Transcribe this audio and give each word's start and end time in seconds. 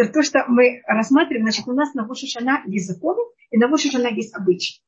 Это 0.00 0.14
то, 0.14 0.22
что 0.22 0.46
мы 0.48 0.80
рассматриваем, 0.86 1.44
значит, 1.44 1.68
у 1.68 1.74
нас 1.74 1.92
на 1.92 2.06
Рошашана 2.06 2.62
есть 2.64 2.86
законы, 2.86 3.20
и 3.50 3.58
на 3.58 3.68
Рошашана 3.68 4.06
есть 4.06 4.34
обычаи. 4.34 4.80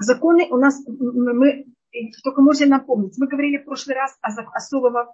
Законы 0.00 0.48
у 0.50 0.56
нас, 0.56 0.82
мы 0.86 1.66
только 2.22 2.40
можете 2.40 2.64
напомнить, 2.64 3.18
мы 3.18 3.26
говорили 3.26 3.58
в 3.58 3.66
прошлый 3.66 3.94
раз 3.94 4.16
о 4.22 4.28
особом, 4.54 5.08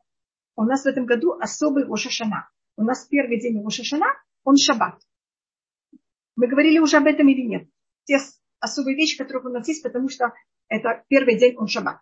у 0.54 0.62
нас 0.62 0.84
в 0.84 0.86
этом 0.86 1.04
году 1.04 1.32
особый 1.32 1.84
Рошашана. 1.84 2.48
У 2.76 2.84
нас 2.84 3.08
первый 3.08 3.40
день 3.40 3.60
Рошашана, 3.60 4.06
он 4.44 4.56
шаббат. 4.56 5.00
Мы 6.36 6.46
говорили 6.46 6.78
уже 6.78 6.98
об 6.98 7.06
этом 7.06 7.26
или 7.26 7.42
нет? 7.42 7.68
Те 8.04 8.20
особые 8.60 8.94
вещи, 8.94 9.18
которые 9.18 9.44
у 9.44 9.48
нас 9.52 9.66
есть, 9.66 9.82
потому 9.82 10.08
что 10.08 10.32
это 10.68 11.02
первый 11.08 11.36
день, 11.36 11.56
он 11.56 11.66
шаббат. 11.66 11.98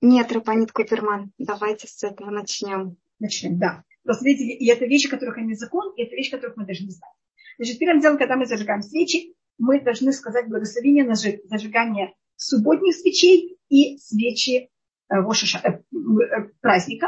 Нет, 0.00 0.32
Рапанит 0.32 0.72
Куперман, 0.72 1.32
давайте 1.36 1.86
с 1.86 2.02
этого 2.02 2.30
начнем. 2.30 2.96
Начнем, 3.18 3.58
да. 3.58 3.84
Просто 4.04 4.24
видите, 4.26 4.52
и 4.52 4.66
это 4.68 4.84
вещи, 4.84 5.08
которых 5.08 5.38
они 5.38 5.54
закон, 5.54 5.94
и 5.96 6.02
это 6.02 6.14
вещи, 6.14 6.30
которых 6.30 6.56
мы 6.56 6.66
должны 6.66 6.90
знать. 6.90 7.12
Значит, 7.56 7.78
первым 7.78 8.00
делом, 8.00 8.18
когда 8.18 8.36
мы 8.36 8.46
зажигаем 8.46 8.82
свечи, 8.82 9.34
мы 9.58 9.80
должны 9.80 10.12
сказать 10.12 10.48
благословение 10.48 11.04
на 11.04 11.14
зажигание 11.14 12.14
субботних 12.36 12.94
свечей 12.94 13.58
и 13.68 13.96
свечи 13.98 14.68
э, 15.08 15.14
Рошаша, 15.14 15.58
э, 15.58 15.68
э, 15.70 16.48
праздника. 16.60 17.06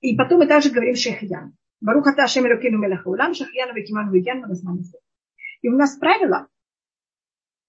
И 0.00 0.16
потом 0.16 0.40
мы 0.40 0.46
также 0.46 0.70
говорим 0.70 0.96
Шехиян. 0.96 1.56
Баруха 1.80 2.12
та 2.14 2.24
Ашем 2.24 2.46
Элокину 2.46 2.78
Мелахаулам, 2.78 3.34
Шахиян 3.34 3.74
Векиман 3.74 4.10
Вегян 4.10 4.44
И 5.60 5.68
у 5.68 5.76
нас 5.76 5.96
правило, 5.98 6.48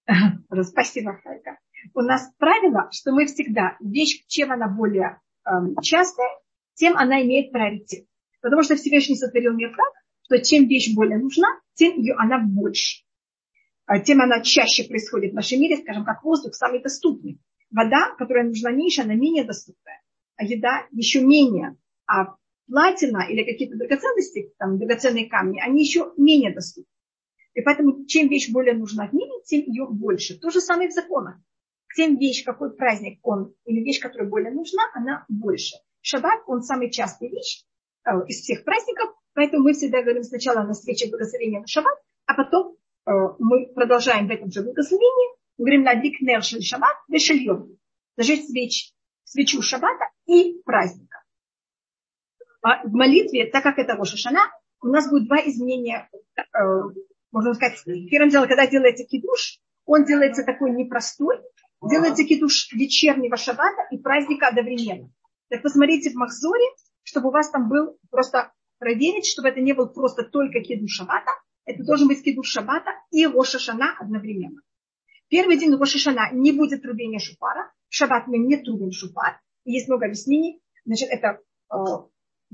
спасибо, 0.62 1.20
Хайка, 1.22 1.58
у 1.94 2.00
нас 2.00 2.32
правило, 2.38 2.88
что 2.90 3.12
мы 3.12 3.26
всегда, 3.26 3.76
вещь, 3.80 4.24
чем 4.26 4.50
она 4.50 4.68
более 4.68 5.20
э, 5.44 5.50
частая, 5.82 6.30
тем 6.74 6.96
она 6.96 7.22
имеет 7.22 7.52
приоритет. 7.52 8.06
Потому 8.40 8.62
что 8.62 8.76
Всевышний 8.76 9.16
сотворил 9.16 9.54
мир 9.54 9.70
так, 9.70 9.92
что 10.24 10.44
чем 10.44 10.68
вещь 10.68 10.94
более 10.94 11.18
нужна, 11.18 11.48
тем 11.74 11.98
ее 11.98 12.14
она 12.16 12.38
больше. 12.38 13.04
А 13.86 13.98
тем 14.00 14.20
она 14.20 14.42
чаще 14.42 14.84
происходит 14.84 15.32
в 15.32 15.34
нашем 15.34 15.60
мире, 15.60 15.78
скажем, 15.78 16.04
как 16.04 16.22
воздух 16.22 16.54
самый 16.54 16.82
доступный. 16.82 17.40
Вода, 17.70 18.14
которая 18.16 18.44
нужна 18.44 18.70
меньше, 18.70 19.02
она 19.02 19.14
менее 19.14 19.44
доступная. 19.44 20.02
А 20.36 20.44
еда 20.44 20.86
еще 20.92 21.20
менее. 21.22 21.76
А 22.06 22.36
платина 22.68 23.26
или 23.28 23.44
какие-то 23.44 23.76
драгоценности, 23.76 24.52
там, 24.58 24.78
драгоценные 24.78 25.28
камни, 25.28 25.60
они 25.60 25.82
еще 25.82 26.12
менее 26.16 26.54
доступны. 26.54 26.90
И 27.54 27.62
поэтому 27.62 28.04
чем 28.06 28.28
вещь 28.28 28.50
более 28.50 28.74
нужна 28.74 29.08
в 29.08 29.12
мире, 29.14 29.32
тем 29.44 29.62
ее 29.62 29.86
больше. 29.90 30.38
То 30.38 30.50
же 30.50 30.60
самое 30.60 30.90
в 30.90 30.92
законах. 30.92 31.36
Тем 31.96 32.18
вещь, 32.18 32.44
какой 32.44 32.76
праздник 32.76 33.18
он, 33.22 33.54
или 33.64 33.80
вещь, 33.82 34.00
которая 34.00 34.28
более 34.28 34.52
нужна, 34.52 34.82
она 34.94 35.24
больше. 35.28 35.76
Шаббат, 36.02 36.42
он 36.46 36.62
самый 36.62 36.90
частый 36.90 37.30
вещь 37.30 37.64
из 38.26 38.40
всех 38.40 38.64
праздников, 38.64 39.14
поэтому 39.34 39.64
мы 39.64 39.72
всегда 39.72 40.02
говорим 40.02 40.22
сначала 40.22 40.62
на 40.62 40.72
встрече 40.72 41.08
благословения 41.10 41.60
на 41.60 41.66
шаббат, 41.66 41.98
а 42.26 42.34
потом 42.34 42.76
э, 43.06 43.10
мы 43.38 43.66
продолжаем 43.74 44.28
в 44.28 44.30
этом 44.30 44.50
же 44.50 44.62
благословении, 44.62 45.36
говорим 45.56 45.82
на 45.82 45.94
дикнер 45.94 46.42
шаббат, 46.42 46.96
вешельем, 47.08 47.78
зажечь 48.16 48.46
свеч, 48.46 48.92
свечу 49.24 49.62
шаббата 49.62 50.06
и 50.26 50.60
праздника. 50.64 51.22
А 52.62 52.86
в 52.86 52.92
молитве, 52.92 53.46
так 53.46 53.62
как 53.62 53.78
это 53.78 53.94
Рошашана, 53.94 54.40
у 54.82 54.88
нас 54.88 55.08
будет 55.08 55.26
два 55.26 55.38
изменения. 55.38 56.08
Э, 56.36 56.42
можно 57.30 57.54
сказать, 57.54 57.82
первым 58.10 58.30
делом, 58.30 58.48
когда 58.48 58.66
делается 58.66 59.04
кидуш, 59.04 59.60
он 59.84 60.04
делается 60.04 60.44
такой 60.44 60.70
непростой, 60.72 61.36
делается 61.82 62.24
кидуш 62.24 62.72
вечернего 62.72 63.36
шаббата 63.36 63.82
и 63.90 63.98
праздника 63.98 64.48
одновременно. 64.48 65.10
Так 65.48 65.62
посмотрите 65.62 66.10
в 66.10 66.14
Махзоре, 66.14 66.64
чтобы 67.08 67.28
у 67.28 67.32
вас 67.32 67.50
там 67.50 67.70
был 67.70 67.98
просто 68.10 68.52
проверить, 68.78 69.26
чтобы 69.26 69.48
это 69.48 69.60
не 69.60 69.72
был 69.72 69.88
просто 69.88 70.24
только 70.24 70.60
кидуш 70.60 70.90
шаббата, 70.90 71.30
это 71.64 71.82
должен 71.82 72.06
быть 72.06 72.22
кидуш 72.22 72.48
шаббата 72.48 72.90
и 73.10 73.26
Рошашана 73.26 73.96
одновременно. 73.98 74.60
Первый 75.28 75.56
день 75.56 75.74
Рошашана 75.74 76.30
не 76.32 76.52
будет 76.52 76.82
трубения 76.82 77.18
шупара. 77.18 77.72
В 77.88 77.94
шаббат 77.94 78.26
мы 78.26 78.36
не 78.36 78.58
трубим 78.58 78.92
шупар. 78.92 79.40
Есть 79.64 79.88
много 79.88 80.04
объяснений. 80.04 80.60
Значит, 80.84 81.08
это 81.10 81.40
э, 81.72 81.76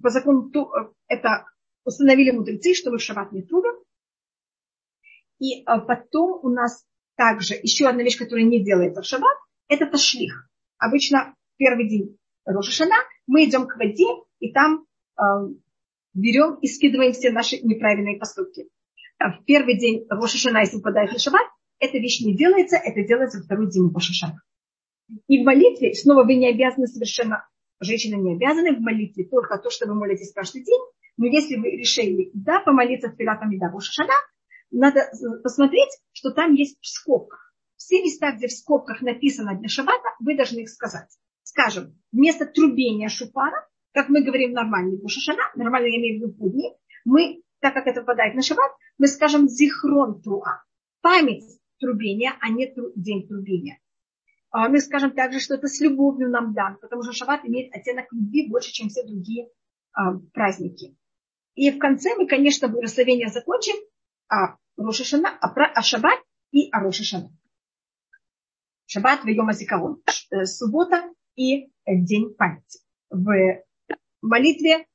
по 0.00 0.10
закону 0.10 0.50
э, 0.54 0.92
это 1.08 1.46
установили 1.84 2.30
мудрецы, 2.30 2.74
что 2.74 2.92
мы 2.92 2.98
в 2.98 3.02
шаббат 3.02 3.32
не 3.32 3.42
трубим. 3.42 3.74
И 5.40 5.64
а, 5.64 5.80
потом 5.80 6.38
у 6.44 6.48
нас 6.48 6.84
также 7.16 7.54
еще 7.54 7.88
одна 7.88 8.04
вещь, 8.04 8.18
которая 8.18 8.44
не 8.44 8.64
делается 8.64 9.02
в 9.02 9.04
шаббат, 9.04 9.36
это 9.66 9.86
ташлих. 9.86 10.48
Обычно 10.78 11.34
первый 11.56 11.88
день 11.88 12.18
Рошашана 12.44 12.94
мы 13.26 13.44
идем 13.44 13.66
к 13.66 13.76
воде 13.76 14.06
и 14.40 14.52
там 14.52 14.86
э, 15.18 15.22
берем 16.14 16.54
и 16.60 16.66
скидываем 16.66 17.12
все 17.12 17.30
наши 17.30 17.58
неправильные 17.58 18.18
поступки. 18.18 18.68
В 19.18 19.44
первый 19.44 19.78
день 19.78 20.06
Рошашана, 20.08 20.58
если 20.58 20.76
выпадает 20.76 21.12
на 21.12 21.18
шаббат, 21.18 21.46
эта 21.78 21.98
вещь 21.98 22.20
не 22.20 22.36
делается, 22.36 22.76
это 22.76 23.06
делается 23.06 23.42
второй 23.42 23.70
день 23.70 23.92
Рошашана. 23.92 24.40
И 25.28 25.42
в 25.42 25.44
молитве, 25.44 25.94
снова 25.94 26.24
вы 26.24 26.34
не 26.34 26.48
обязаны 26.48 26.86
совершенно, 26.86 27.46
женщины 27.80 28.16
не 28.16 28.34
обязаны 28.34 28.74
в 28.76 28.80
молитве 28.80 29.24
только 29.24 29.58
то, 29.58 29.70
что 29.70 29.86
вы 29.86 29.94
молитесь 29.94 30.32
каждый 30.32 30.64
день, 30.64 30.80
но 31.16 31.26
если 31.26 31.56
вы 31.56 31.70
решили, 31.70 32.30
да, 32.34 32.60
помолиться 32.60 33.08
в 33.08 33.16
Пилатом 33.16 33.52
и 33.52 33.58
да, 33.58 33.70
Рошашана, 33.70 34.14
надо 34.70 35.08
посмотреть, 35.42 35.90
что 36.12 36.30
там 36.30 36.54
есть 36.54 36.78
в 36.80 36.86
скобках. 36.86 37.54
Все 37.76 38.02
места, 38.02 38.32
где 38.32 38.48
в 38.48 38.52
скобках 38.52 39.02
написано 39.02 39.56
для 39.58 39.68
шаббата, 39.68 40.08
вы 40.20 40.36
должны 40.36 40.60
их 40.60 40.70
сказать. 40.70 41.08
Скажем, 41.42 42.00
вместо 42.12 42.46
трубения 42.46 43.08
шупара, 43.08 43.68
как 43.94 44.08
мы 44.08 44.22
говорим 44.22 44.52
нормальный 44.52 44.98
Бушашана, 44.98 45.42
нормально 45.54 45.86
я 45.86 45.98
имею 45.98 46.18
в 46.18 46.22
виду 46.22 46.34
будни, 46.36 46.74
мы, 47.04 47.42
так 47.60 47.74
как 47.74 47.86
это 47.86 48.00
попадает 48.00 48.34
на 48.34 48.42
шаббат, 48.42 48.72
мы 48.98 49.06
скажем 49.06 49.48
зихрон 49.48 50.20
труа. 50.20 50.64
Память 51.00 51.44
трубения, 51.78 52.34
а 52.40 52.48
не 52.50 52.66
тру, 52.66 52.92
день 52.96 53.26
трубения. 53.28 53.78
А 54.50 54.68
мы 54.68 54.80
скажем 54.80 55.12
также, 55.12 55.38
что 55.38 55.54
это 55.54 55.68
с 55.68 55.80
любовью 55.80 56.28
нам 56.28 56.54
дан, 56.54 56.76
потому 56.80 57.02
что 57.02 57.12
шаббат 57.12 57.44
имеет 57.44 57.74
оттенок 57.74 58.06
любви 58.12 58.48
больше, 58.48 58.72
чем 58.72 58.88
все 58.88 59.06
другие 59.06 59.48
а, 59.92 60.18
праздники. 60.32 60.96
И 61.54 61.70
в 61.70 61.78
конце 61.78 62.16
мы, 62.16 62.26
конечно, 62.26 62.68
благословение 62.68 63.28
закончим 63.28 63.76
а 64.28 64.56
Рошашана, 64.76 65.38
а, 65.40 65.48
про, 65.50 65.66
а 65.66 65.82
Шаббат 65.82 66.18
и 66.50 66.68
а 66.72 66.80
Рошашана. 66.80 67.30
Шаббат 68.86 69.22
в 69.22 69.28
Йома. 69.28 69.52
Э, 70.30 70.44
суббота 70.46 71.10
и 71.36 71.70
День 71.86 72.34
памяти. 72.34 72.80
В 73.10 73.62
молитве 74.28 74.86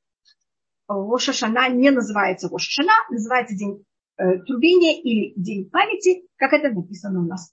Рошашана 0.88 1.68
не 1.68 1.90
называется 1.90 2.48
Рошашана, 2.48 2.92
называется 3.10 3.56
День 3.56 3.84
э, 4.16 4.38
трубения 4.40 5.00
или 5.00 5.32
День 5.36 5.70
памяти, 5.70 6.26
как 6.36 6.52
это 6.52 6.70
написано 6.70 7.20
у 7.20 7.26
нас. 7.26 7.52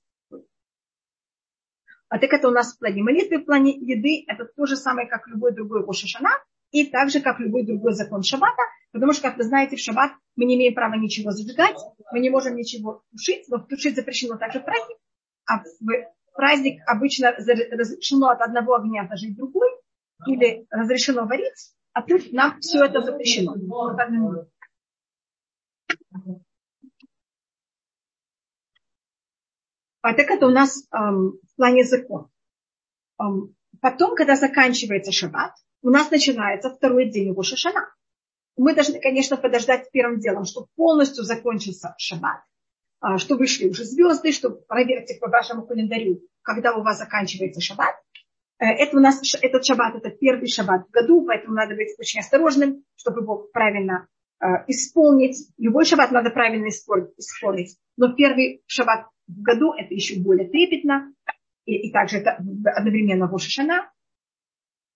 А 2.10 2.20
так 2.20 2.32
это 2.32 2.48
у 2.48 2.52
нас 2.52 2.74
в 2.74 2.80
плане 2.80 3.04
молитвы, 3.04 3.40
в 3.40 3.46
плане 3.46 3.72
еды, 3.72 4.24
это 4.28 4.46
то 4.46 4.66
же 4.66 4.78
самое, 4.78 5.08
как 5.08 5.28
любой 5.28 5.54
другой 5.54 5.86
Рошашана, 5.86 6.30
и 6.72 6.86
так 6.86 7.10
же, 7.10 7.22
как 7.22 7.40
любой 7.40 7.66
другой 7.66 7.94
закон 7.94 8.24
шаббата, 8.24 8.62
потому 8.92 9.14
что, 9.14 9.24
как 9.24 9.38
вы 9.38 9.44
знаете, 9.44 9.76
в 9.76 9.80
шаббат 9.80 10.12
мы 10.36 10.46
не 10.46 10.56
имеем 10.56 10.74
права 10.74 10.96
ничего 10.96 11.32
зажигать, 11.32 11.78
мы 12.12 12.20
не 12.20 12.30
можем 12.30 12.56
ничего 12.56 13.04
тушить, 13.12 13.48
но 13.48 13.60
тушить 13.60 13.96
запрещено 13.96 14.38
также 14.38 14.60
в 14.60 14.66
праздник, 14.66 14.98
а 15.46 15.60
в 15.60 16.34
праздник 16.34 16.82
обычно 16.88 17.32
разрешено 17.32 18.30
от 18.30 18.42
одного 18.42 18.76
огня 18.76 19.08
зажить 19.08 19.36
другой, 19.36 19.70
или 20.26 20.66
разрешено 20.70 21.26
варить, 21.26 21.74
а 21.94 22.02
тут 22.02 22.32
нам 22.32 22.60
все 22.60 22.86
это 22.86 23.02
запрещено. 23.02 23.56
А 30.02 30.14
так 30.14 30.30
это 30.30 30.48
у 30.48 30.52
нас 30.52 30.88
эм, 30.92 31.34
в 31.44 31.56
плане 31.58 31.84
закона. 31.84 32.30
Эм, 33.20 33.56
потом, 33.82 34.16
когда 34.16 34.36
заканчивается 34.36 35.12
шаббат, 35.12 35.54
у 35.82 35.90
нас 35.90 36.10
начинается 36.10 36.70
второй 36.70 37.10
день 37.10 37.30
его 37.30 37.44
шашана. 37.44 37.94
Мы 38.56 38.74
должны, 38.74 39.00
конечно, 39.00 39.38
подождать 39.38 39.92
первым 39.92 40.20
делом, 40.20 40.46
чтобы 40.46 40.68
полностью 40.76 41.24
закончился 41.24 41.94
шаббат, 41.98 42.42
а, 43.00 43.18
что 43.18 43.36
вышли 43.36 43.70
уже 43.70 43.84
звезды, 43.84 44.32
что 44.32 44.50
проверьте 44.50 45.16
по 45.20 45.30
вашему 45.30 45.68
календарю, 45.68 46.22
когда 46.42 46.76
у 46.76 46.84
вас 46.84 46.98
заканчивается 46.98 47.62
шаббат. 47.62 47.96
Э, 48.60 48.66
это 48.66 48.98
у 48.98 49.00
нас, 49.00 49.22
этот 49.42 49.66
шаббат, 49.66 49.96
это 49.96 50.10
первый 50.10 50.48
шаббат 50.48 50.88
в 50.88 50.92
году, 50.92 51.26
поэтому 51.26 51.56
надо 51.56 51.76
быть 51.76 51.96
очень 52.00 52.20
осторожным, 52.20 52.84
чтобы 52.96 53.22
его 53.22 53.48
правильно 53.54 54.08
э, 54.40 54.46
исполнить. 54.68 55.50
Любой 55.58 55.86
шаббат 55.86 56.12
надо 56.12 56.30
правильно 56.30 56.68
исполнить, 56.70 57.78
но 57.98 58.14
первый 58.14 58.64
шаббат 58.66 59.08
в 59.28 59.42
году 59.42 59.74
это 59.74 59.94
еще 59.94 60.20
более 60.22 60.50
трепетно, 60.50 61.14
и, 61.66 61.90
и 61.90 61.92
также 61.92 62.18
это 62.18 62.38
одновременно 62.76 63.28
Рошашана 63.28 63.92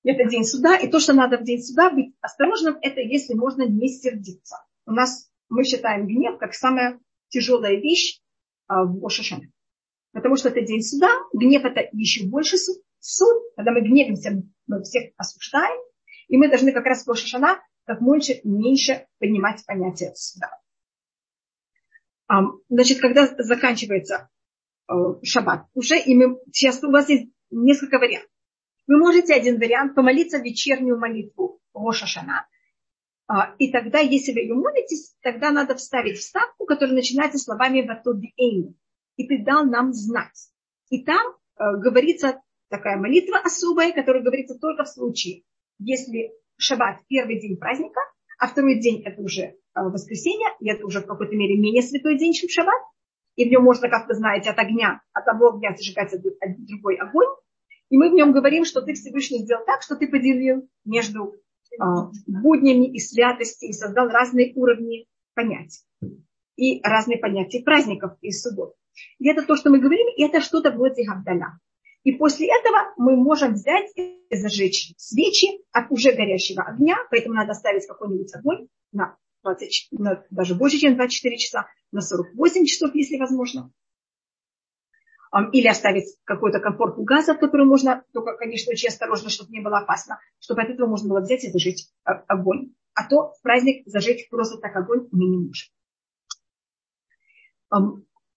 это 0.03 0.29
день 0.29 0.43
суда, 0.43 0.77
и 0.77 0.89
то, 0.89 0.99
что 0.99 1.13
надо 1.13 1.37
в 1.37 1.43
день 1.43 1.61
суда 1.61 1.91
быть 1.91 2.13
осторожным, 2.21 2.77
это 2.81 3.01
если 3.01 3.33
можно 3.33 3.67
не 3.67 3.87
сердиться. 3.87 4.57
У 4.85 4.91
нас 4.91 5.29
мы 5.49 5.63
считаем 5.63 6.07
гнев 6.07 6.37
как 6.39 6.53
самая 6.53 6.99
тяжелая 7.29 7.75
вещь 7.75 8.19
а, 8.67 8.83
в 8.83 9.05
Ошашане. 9.05 9.51
Потому 10.11 10.35
что 10.35 10.49
это 10.49 10.61
день 10.61 10.81
суда, 10.81 11.09
гнев 11.33 11.63
это 11.63 11.87
еще 11.93 12.25
больше 12.25 12.57
суд, 12.57 12.81
суд 13.01 13.41
когда 13.55 13.71
мы 13.71 13.81
гневимся, 13.81 14.41
мы 14.67 14.81
всех 14.83 15.11
осуждаем, 15.17 15.79
и 16.27 16.37
мы 16.37 16.49
должны 16.49 16.71
как 16.71 16.85
раз 16.85 17.05
в 17.05 17.11
Ошашана 17.11 17.59
как 17.85 18.01
меньше, 18.01 18.41
меньше 18.43 19.07
поднимать 19.19 19.63
понятие 19.65 20.13
суда. 20.15 20.49
Значит, 22.69 23.01
когда 23.01 23.27
заканчивается 23.27 24.29
э, 24.89 24.93
шаббат 25.23 25.65
уже, 25.73 25.99
и 25.99 26.15
мы, 26.15 26.39
сейчас 26.53 26.81
у 26.83 26.89
вас 26.89 27.09
есть 27.09 27.29
несколько 27.49 27.99
вариантов. 27.99 28.31
Вы 28.87 28.97
можете 28.97 29.33
один 29.33 29.59
вариант 29.59 29.95
помолиться 29.95 30.37
вечернюю 30.37 30.97
молитву 30.97 31.59
Роша 31.73 32.05
Шана, 32.05 32.47
а, 33.27 33.53
и 33.59 33.71
тогда, 33.71 33.99
если 33.99 34.33
вы 34.33 34.39
ее 34.39 34.55
молитесь, 34.55 35.15
тогда 35.21 35.51
надо 35.51 35.75
вставить 35.75 36.17
вставку, 36.17 36.65
которая 36.65 36.95
начинается 36.95 37.37
словами 37.37 37.85
«Ватодиэйни». 37.85 38.75
И 39.17 39.27
ты 39.27 39.43
дал 39.43 39.65
нам 39.65 39.93
знать. 39.93 40.51
И 40.89 41.03
там 41.03 41.27
э, 41.27 41.77
говорится 41.77 42.41
такая 42.71 42.97
молитва 42.97 43.37
особая, 43.43 43.91
которая 43.91 44.23
говорится 44.23 44.57
только 44.57 44.83
в 44.83 44.89
случае, 44.89 45.43
если 45.77 46.31
шаббат 46.57 47.01
первый 47.07 47.39
день 47.39 47.57
праздника, 47.57 47.99
а 48.39 48.47
второй 48.47 48.79
день 48.79 49.03
это 49.03 49.21
уже 49.21 49.41
э, 49.41 49.55
воскресенье, 49.75 50.47
и 50.59 50.69
это 50.69 50.85
уже 50.85 51.01
в 51.01 51.05
какой-то 51.05 51.35
мере 51.35 51.57
менее 51.57 51.83
святой 51.83 52.17
день, 52.17 52.33
чем 52.33 52.49
шаббат, 52.49 52.81
и 53.35 53.47
в 53.47 53.51
нем 53.51 53.63
можно, 53.63 53.89
как 53.89 54.07
вы 54.07 54.15
знаете, 54.15 54.49
от 54.49 54.57
огня, 54.57 55.01
от 55.13 55.25
того 55.25 55.49
огня 55.49 55.75
зажигать 55.75 56.15
другой 56.57 56.95
огонь, 56.95 57.29
и 57.89 57.97
мы 57.97 58.09
в 58.09 58.13
нем 58.13 58.31
говорим, 58.31 58.65
что 58.65 58.81
ты 58.81 58.93
Всевышний 58.93 59.39
сделал 59.39 59.65
так, 59.65 59.81
что 59.81 59.95
ты 59.95 60.07
поделил 60.07 60.67
между 60.85 61.33
э, 61.33 61.83
буднями 62.25 62.91
и 62.91 62.99
святости 62.99 63.65
и 63.65 63.73
создал 63.73 64.07
разные 64.07 64.53
уровни 64.55 65.07
понятий 65.35 65.83
и 66.55 66.81
разные 66.83 67.17
понятия 67.17 67.61
праздников 67.63 68.13
и 68.21 68.31
суббот. 68.31 68.75
И 69.19 69.27
это 69.27 69.45
то, 69.45 69.55
что 69.55 69.69
мы 69.69 69.79
говорим, 69.79 70.07
и 70.15 70.23
это 70.23 70.41
что-то 70.41 70.71
вроде 70.71 71.03
Гавдаля. 71.03 71.59
И 72.03 72.13
после 72.13 72.47
этого 72.47 72.93
мы 72.97 73.15
можем 73.15 73.53
взять 73.53 73.91
и 73.95 74.25
зажечь 74.31 74.93
свечи 74.97 75.47
от 75.71 75.91
уже 75.91 76.13
горящего 76.13 76.63
огня, 76.63 76.97
поэтому 77.11 77.35
надо 77.35 77.53
ставить 77.53 77.85
какой-нибудь 77.85 78.33
огонь 78.35 78.67
на, 78.91 79.17
20, 79.43 79.87
на 79.91 80.23
даже 80.31 80.55
больше, 80.55 80.77
чем 80.77 80.95
24 80.95 81.37
часа, 81.37 81.67
на 81.91 82.01
48 82.01 82.65
часов, 82.65 82.95
если 82.95 83.17
возможно. 83.17 83.71
Или 85.53 85.67
оставить 85.67 86.17
какой-то 86.25 86.59
комфорт 86.59 86.97
у 86.97 87.03
газа, 87.03 87.35
в 87.35 87.39
который 87.39 87.65
можно, 87.65 88.03
только, 88.13 88.35
конечно, 88.35 88.71
очень 88.71 88.89
осторожно, 88.89 89.29
чтобы 89.29 89.51
не 89.51 89.61
было 89.61 89.77
опасно, 89.77 90.19
чтобы 90.39 90.61
от 90.63 90.69
этого 90.69 90.87
можно 90.87 91.07
было 91.07 91.21
взять 91.21 91.45
и 91.45 91.51
зажечь 91.51 91.85
огонь. 92.03 92.73
А 92.93 93.07
то 93.07 93.33
в 93.33 93.41
праздник 93.41 93.83
зажечь 93.85 94.27
просто 94.29 94.57
так 94.57 94.75
огонь 94.75 95.07
мы 95.11 95.25
не 95.25 95.37
можем. 95.37 95.69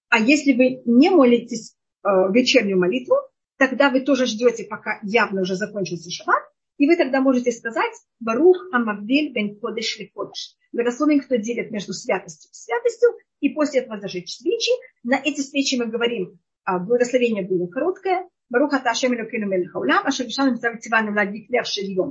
А 0.09 0.21
если 0.21 0.53
вы 0.53 0.83
не 0.85 1.11
молитесь 1.11 1.77
э, 2.05 2.09
вечернюю 2.33 2.79
молитву, 2.79 3.17
тогда 3.59 3.91
вы 3.91 4.01
тоже 4.01 4.27
ждете, 4.27 4.65
пока 4.65 5.01
явно 5.03 5.43
уже 5.43 5.57
закончился 5.57 6.11
шаббат, 6.11 6.43
и 6.77 6.87
вы 6.87 6.97
тогда 6.97 7.21
можете 7.21 7.53
сказать 7.53 7.93
«Барух 8.21 8.57
Амавдиль 8.73 9.33
бен 9.33 9.59
Кодеш 9.61 9.99
ли 9.99 10.11
Кодеш». 10.13 10.57
Благословен, 10.73 11.21
кто 11.21 11.37
делит 11.37 11.71
между 11.71 11.93
святостью 11.93 12.51
и 12.51 12.55
святостью, 12.55 13.11
и 13.41 13.51
после 13.51 13.81
этого 13.81 14.01
зажечь 14.01 14.37
свечи. 14.37 14.73
На 15.05 15.17
эти 15.17 15.41
свечи 15.41 15.77
мы 15.77 15.87
говорим, 15.87 16.41
а, 16.65 16.79
благословение 16.79 17.47
было 17.47 17.69
короткое. 17.69 18.29
Барух 18.49 18.73
Аташем 18.73 19.15
Элокину 19.15 19.47
Мелихаулям, 19.47 20.07
Ашем 20.07 20.27
Вишаном 20.27 20.59
Тиваном 20.59 21.17
Ладвиклер 21.17 21.65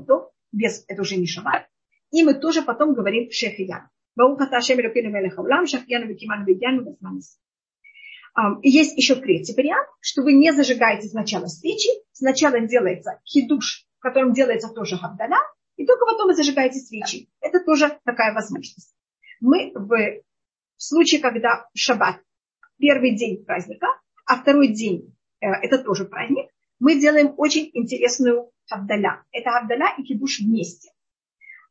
то 0.07 0.31
без, 0.51 0.85
это 0.87 1.01
уже 1.01 1.17
не 1.17 1.27
шаббат. 1.27 1.67
И 2.11 2.23
мы 2.23 2.35
тоже 2.35 2.61
потом 2.61 2.93
говорим 2.93 3.29
Шехиян. 3.31 3.89
Барух 4.15 4.39
Аташем 4.41 4.79
Элокину 4.79 5.09
Мелихаулям, 5.09 5.65
Шахияну 5.67 6.07
Викиману 6.07 6.45
Видяну 6.45 6.85
Васманис. 6.85 7.39
Есть 8.63 8.97
еще 8.97 9.15
третий 9.15 9.53
вариант, 9.53 9.87
что 9.99 10.23
вы 10.23 10.33
не 10.33 10.51
зажигаете 10.51 11.07
сначала 11.07 11.45
свечи, 11.45 11.89
сначала 12.11 12.59
делается 12.61 13.19
хидуш, 13.25 13.85
в 13.99 14.01
котором 14.01 14.33
делается 14.33 14.69
тоже 14.69 14.97
хабдаля, 14.97 15.37
и 15.75 15.85
только 15.85 16.05
потом 16.05 16.27
вы 16.27 16.35
зажигаете 16.35 16.79
свечи. 16.79 17.29
Это 17.41 17.63
тоже 17.63 17.99
такая 18.05 18.33
возможность. 18.33 18.95
Мы 19.39 19.71
в, 19.75 19.87
в 19.87 20.23
случае, 20.77 21.21
когда 21.21 21.67
шаббат, 21.75 22.21
первый 22.79 23.15
день 23.15 23.45
праздника, 23.45 23.87
а 24.25 24.37
второй 24.37 24.69
день 24.69 25.15
э, 25.39 25.47
это 25.47 25.83
тоже 25.83 26.05
праздник, 26.05 26.49
мы 26.79 26.99
делаем 26.99 27.33
очень 27.37 27.69
интересную 27.73 28.51
хабдаля. 28.67 29.23
Это 29.31 29.51
хабдаля 29.51 29.93
и 29.97 30.03
хидуш 30.03 30.39
вместе. 30.39 30.89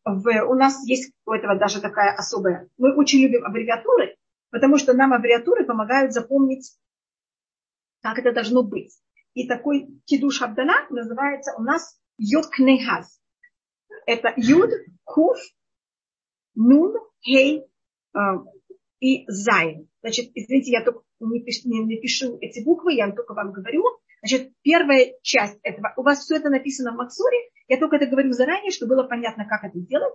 В, 0.05 0.45
у 0.45 0.55
нас 0.55 0.87
есть 0.87 1.13
у 1.27 1.33
этого 1.33 1.59
даже 1.59 1.81
такая 1.81 2.15
особая... 2.15 2.69
Мы 2.79 2.95
очень 2.95 3.21
любим 3.21 3.45
аббревиатуры, 3.45 4.17
потому 4.53 4.77
что 4.77 4.93
нам 4.93 5.13
аббревиатуры 5.13 5.65
помогают 5.65 6.13
запомнить, 6.13 6.77
как 8.03 8.19
это 8.19 8.33
должно 8.33 8.63
быть. 8.63 8.95
И 9.35 9.49
такой 9.49 9.89
кидуш 10.05 10.43
Абдала 10.43 10.87
называется 10.91 11.55
у 11.57 11.63
нас 11.63 11.99
Йокнехаз. 12.19 13.19
Это 14.07 14.35
Юд, 14.37 14.71
Хуф, 15.05 15.39
Нун, 16.55 16.95
Хей 17.21 17.65
э, 18.15 18.19
и 19.01 19.25
Зайн. 19.27 19.89
Значит, 20.03 20.31
извините, 20.35 20.73
я 20.73 20.85
только 20.85 21.03
не 21.21 21.43
пишу, 21.43 21.69
не, 21.69 21.83
не 21.85 21.97
пишу 21.99 22.37
эти 22.41 22.63
буквы, 22.63 22.95
я 22.95 23.11
только 23.11 23.33
вам 23.33 23.53
говорю. 23.53 23.85
Значит, 24.21 24.53
первая 24.63 25.15
часть 25.23 25.59
этого, 25.63 25.95
у 25.97 26.03
вас 26.03 26.21
все 26.21 26.37
это 26.37 26.51
написано 26.51 26.93
в 26.93 26.97
Максуре, 26.97 27.39
я 27.69 27.79
только 27.79 27.97
это 27.97 28.07
говорю 28.07 28.33
заранее, 28.33 28.71
чтобы 28.71 28.97
было 28.97 29.05
понятно, 29.05 29.47
как 29.49 29.65
это 29.65 29.79
делать 29.81 30.15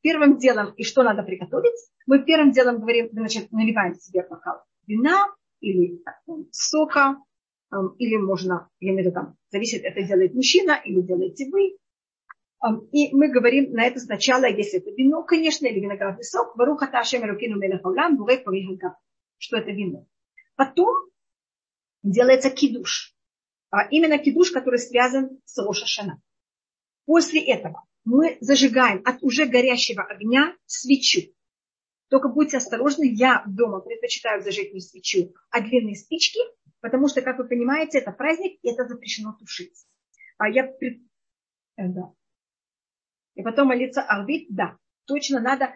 первым 0.00 0.38
делом, 0.38 0.72
и 0.74 0.84
что 0.84 1.02
надо 1.02 1.22
приготовить, 1.22 1.78
мы 2.06 2.24
первым 2.24 2.52
делом 2.52 2.80
говорим, 2.80 3.08
значит, 3.12 3.52
наливаем 3.52 3.94
себе 3.94 4.26
бокал 4.28 4.62
вина 4.86 5.26
или 5.60 6.00
сока, 6.50 7.16
или 7.98 8.16
можно, 8.16 8.70
я 8.80 8.92
имею 8.92 9.02
в 9.02 9.06
виду, 9.06 9.14
там, 9.14 9.36
зависит, 9.50 9.84
это 9.84 10.02
делает 10.02 10.34
мужчина 10.34 10.80
или 10.84 11.02
делаете 11.02 11.50
вы. 11.50 11.76
И 12.92 13.14
мы 13.14 13.28
говорим 13.28 13.72
на 13.72 13.84
это 13.84 14.00
сначала, 14.00 14.46
если 14.46 14.80
это 14.80 14.90
вино, 14.90 15.22
конечно, 15.22 15.66
или 15.66 15.78
виноградный 15.78 16.24
сок, 16.24 16.56
Баруха 16.56 16.86
Ташем 16.86 17.22
Рукину 17.24 17.58
Мелехаулам, 17.58 18.16
Бурей 18.16 18.42
что 19.36 19.58
это 19.58 19.70
вино. 19.70 20.06
Потом 20.56 20.92
делается 22.02 22.50
кидуш. 22.50 23.14
А 23.70 23.86
именно 23.90 24.18
кидуш, 24.18 24.50
который 24.50 24.78
связан 24.78 25.40
с 25.44 25.62
Рошашана. 25.62 26.20
После 27.04 27.40
этого 27.44 27.84
мы 28.08 28.38
зажигаем 28.40 29.02
от 29.04 29.22
уже 29.22 29.44
горящего 29.44 30.02
огня 30.02 30.56
свечу. 30.64 31.30
Только 32.08 32.30
будьте 32.30 32.56
осторожны, 32.56 33.04
я 33.04 33.44
дома 33.46 33.80
предпочитаю 33.80 34.42
зажечь 34.42 34.72
не 34.72 34.80
свечу, 34.80 35.34
а 35.50 35.60
длинные 35.60 35.94
спички, 35.94 36.40
потому 36.80 37.08
что, 37.08 37.20
как 37.20 37.36
вы 37.36 37.46
понимаете, 37.46 37.98
это 37.98 38.12
праздник, 38.12 38.58
и 38.62 38.70
это 38.70 38.88
запрещено 38.88 39.34
тушить. 39.38 39.84
А 40.38 40.48
я. 40.48 40.64
Э, 40.64 40.88
да. 41.76 42.14
И 43.34 43.42
потом 43.42 43.68
молиться 43.68 44.00
Арвит, 44.00 44.46
да, 44.48 44.78
точно 45.04 45.40
надо, 45.40 45.74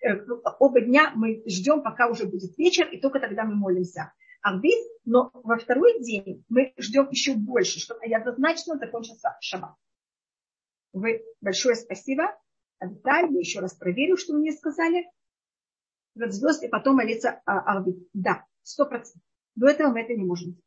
э, 0.00 0.24
оба 0.60 0.80
дня 0.82 1.10
мы 1.16 1.42
ждем, 1.46 1.82
пока 1.82 2.06
уже 2.06 2.26
будет 2.26 2.56
вечер, 2.58 2.88
и 2.88 3.00
только 3.00 3.18
тогда 3.18 3.42
мы 3.42 3.56
молимся. 3.56 4.12
Арвит, 4.40 4.78
но 5.04 5.32
во 5.34 5.58
второй 5.58 6.00
день 6.00 6.44
мы 6.48 6.74
ждем 6.78 7.08
еще 7.10 7.34
больше, 7.34 7.80
чтобы 7.80 8.04
однозначно 8.04 8.78
закончился 8.78 9.36
шаббат. 9.40 9.74
Вы 10.92 11.24
большое 11.40 11.74
спасибо. 11.74 12.36
Я 12.80 13.20
еще 13.38 13.60
раз 13.60 13.74
проверю, 13.74 14.16
что 14.16 14.32
вы 14.32 14.40
мне 14.40 14.52
сказали. 14.52 15.08
звезд 16.14 16.62
и 16.62 16.68
потом 16.68 16.96
молиться 16.96 17.40
а, 17.46 17.60
Арбит. 17.60 18.08
Да, 18.12 18.44
сто 18.62 18.86
процентов. 18.86 19.22
До 19.54 19.68
этого 19.68 19.92
мы 19.92 20.00
это 20.00 20.14
не 20.14 20.24
можем. 20.24 20.60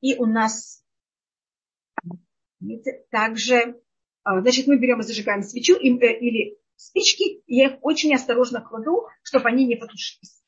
И 0.00 0.16
у 0.16 0.26
нас 0.26 0.84
также, 3.10 3.80
а, 4.22 4.40
значит, 4.40 4.66
мы 4.66 4.78
берем 4.78 5.00
и 5.00 5.04
зажигаем 5.04 5.42
свечу 5.42 5.74
э, 5.74 5.78
или 5.78 6.58
спички, 6.76 7.42
и 7.46 7.56
я 7.56 7.70
их 7.70 7.78
очень 7.82 8.14
осторожно 8.14 8.60
кладу, 8.60 9.08
чтобы 9.22 9.48
они 9.48 9.66
не 9.66 9.76
потушились. 9.76 10.42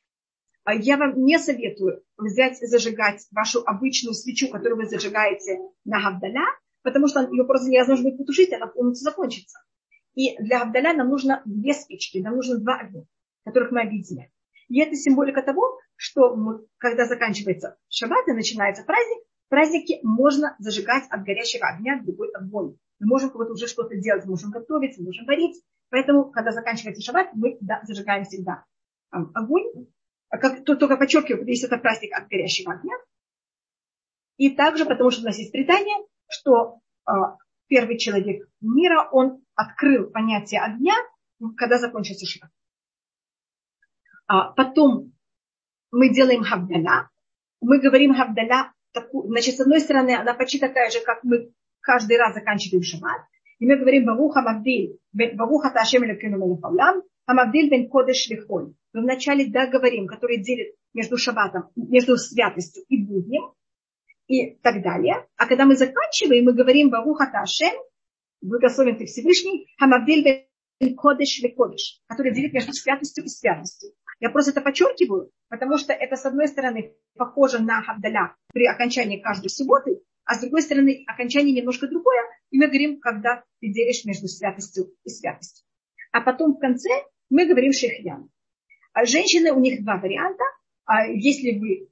А 0.64 0.75
я 0.75 0.97
вам 0.97 1.25
не 1.25 1.38
советую 1.38 2.05
взять 2.17 2.62
и 2.62 2.67
зажигать 2.67 3.26
вашу 3.31 3.62
обычную 3.64 4.14
свечу, 4.14 4.49
которую 4.49 4.76
вы 4.76 4.87
зажигаете 4.87 5.59
на 5.85 6.00
Гавдаля, 6.00 6.47
потому 6.82 7.08
что 7.08 7.28
ее 7.28 7.44
просто 7.44 7.70
невозможно 7.70 8.10
будет 8.10 8.18
потушить, 8.18 8.52
она 8.52 8.66
полностью 8.66 9.04
закончится. 9.04 9.58
И 10.14 10.37
для 10.42 10.62
Абдаля 10.62 10.92
нам 10.92 11.08
нужно 11.08 11.42
две 11.44 11.75
спички, 11.75 12.18
нам 12.18 12.37
нужно 12.37 12.58
два 12.58 12.78
огня, 12.78 13.04
которых 13.44 13.70
мы 13.70 13.82
объединяем. 13.82 14.30
И 14.68 14.80
это 14.80 14.94
символика 14.94 15.42
того, 15.42 15.78
что 15.96 16.34
мы, 16.34 16.64
когда 16.78 17.06
заканчивается 17.06 17.76
шаббат 17.88 18.28
и 18.28 18.32
начинается 18.32 18.84
праздник, 18.84 19.25
в 19.46 19.50
празднике 19.50 19.99
можно 20.02 20.54
зажигать 20.58 21.04
от 21.10 21.25
горящего 21.25 21.66
огня 21.66 22.00
другой 22.02 22.30
огонь. 22.30 22.76
Мы 23.00 23.06
можем 23.06 23.30
вот 23.34 23.50
уже 23.50 23.66
что-то 23.66 23.96
делать, 23.96 24.25
мы 24.25 24.30
можем 24.30 24.50
готовить, 24.50 24.96
мы 24.99 25.06
можем 25.06 25.26
варить. 25.26 25.60
Поэтому, 25.88 26.30
когда 26.30 26.52
заканчивается 26.52 27.02
шаббат, 27.02 27.30
мы 27.34 27.58
да, 27.60 27.80
зажигаем 27.82 28.25
всегда 28.25 28.64
огонь. 29.10 29.88
А 30.28 30.38
как, 30.38 30.64
только 30.64 30.96
подчеркиваю, 30.96 31.44
если 31.46 31.66
это 31.66 31.78
праздник 31.78 32.12
от 32.16 32.28
горящего 32.28 32.72
огня. 32.72 32.94
И 34.37 34.50
также, 34.50 34.87
потому 34.87 35.10
что 35.10 35.22
у 35.22 35.25
нас 35.25 35.37
есть 35.37 35.50
предание, 35.50 35.96
что 36.30 36.80
а, 37.04 37.37
первый 37.68 37.99
человек 37.99 38.49
мира, 38.60 39.08
он 39.10 39.42
открыл 39.54 40.10
понятие 40.10 40.60
огня, 40.60 40.94
когда 41.56 41.78
закончился 41.78 42.26
шаббат. 42.26 42.50
А 44.26 44.52
потом 44.52 45.12
мы 45.90 46.08
делаем 46.10 46.42
хабдаля. 46.42 47.10
Мы 47.60 47.80
говорим 47.80 48.14
хабдаля, 48.14 48.72
значит, 49.12 49.56
с 49.56 49.60
одной 49.60 49.80
стороны, 49.80 50.14
она 50.14 50.34
почти 50.34 50.58
такая 50.58 50.90
же, 50.90 51.00
как 51.04 51.25
мы 51.25 51.52
каждый 51.80 52.16
раз 52.16 52.34
заканчиваем 52.34 52.82
шаббат. 52.82 53.22
И 53.58 53.66
мы 53.66 53.76
говорим 53.76 54.06
Бавуха 54.06 54.40
Мавдиль, 54.40 54.99
Бавуха 55.12 55.70
Ташем 55.70 56.04
Элекину 56.04 56.38
Мелефаулам, 56.38 57.02
Амавдиль 57.26 57.70
бен 57.70 57.88
кодеш 57.88 58.28
лихоль. 58.28 58.72
Мы 58.92 59.02
вначале 59.02 59.46
да 59.46 59.66
говорим, 59.66 60.06
который 60.06 60.42
делит 60.42 60.75
между 60.94 61.16
шаббатом, 61.16 61.70
между 61.76 62.16
святостью 62.16 62.82
и 62.88 63.04
буднем, 63.04 63.52
и 64.30 64.54
так 64.62 64.80
далее. 64.82 65.26
А 65.37 65.46
когда 65.46 65.66
мы 65.66 65.75
заканчиваем, 65.75 66.44
мы 66.44 66.52
говорим 66.52 66.88
Баруха 66.88 67.26
Ташем, 67.26 67.75
благословен 68.40 68.96
ты 68.96 69.06
Всевышний, 69.06 69.66
Хамавдиль 69.76 70.22
бен 70.22 70.96
кодеш 70.96 71.42
лихолеш, 71.42 72.00
который 72.06 72.32
делит 72.32 72.52
между 72.52 72.72
святостью 72.72 73.25
и 73.25 73.28
святостью. 73.28 73.90
Я 74.20 74.30
просто 74.30 74.52
это 74.52 74.60
подчеркиваю, 74.60 75.32
потому 75.49 75.78
что 75.78 75.92
это, 75.92 76.14
с 76.14 76.25
одной 76.25 76.46
стороны, 76.46 76.94
похоже 77.16 77.58
на 77.58 77.82
Хабдаля 77.82 78.37
при 78.52 78.66
окончании 78.66 79.18
каждой 79.18 79.50
субботы, 79.50 80.00
а 80.25 80.37
с 80.37 80.40
другой 80.40 80.62
стороны, 80.62 81.02
окончание 81.08 81.52
немножко 81.52 81.88
другое, 81.88 82.22
и 82.50 82.58
мы 82.58 82.68
говорим, 82.68 83.00
когда 83.00 83.42
ты 83.60 83.68
делишь 83.72 84.04
между 84.04 84.28
святостью 84.28 84.94
и 85.02 85.08
святостью. 85.08 85.66
А 86.12 86.20
потом 86.20 86.54
в 86.54 86.60
конце 86.60 86.88
мы 87.30 87.46
говорим 87.46 87.72
шехьян. 87.72 88.30
А 88.92 89.04
женщины, 89.06 89.50
у 89.50 89.58
них 89.58 89.82
два 89.82 89.96
варианта. 89.96 90.44
А 90.84 91.06
если 91.06 91.58
вы 91.58 91.88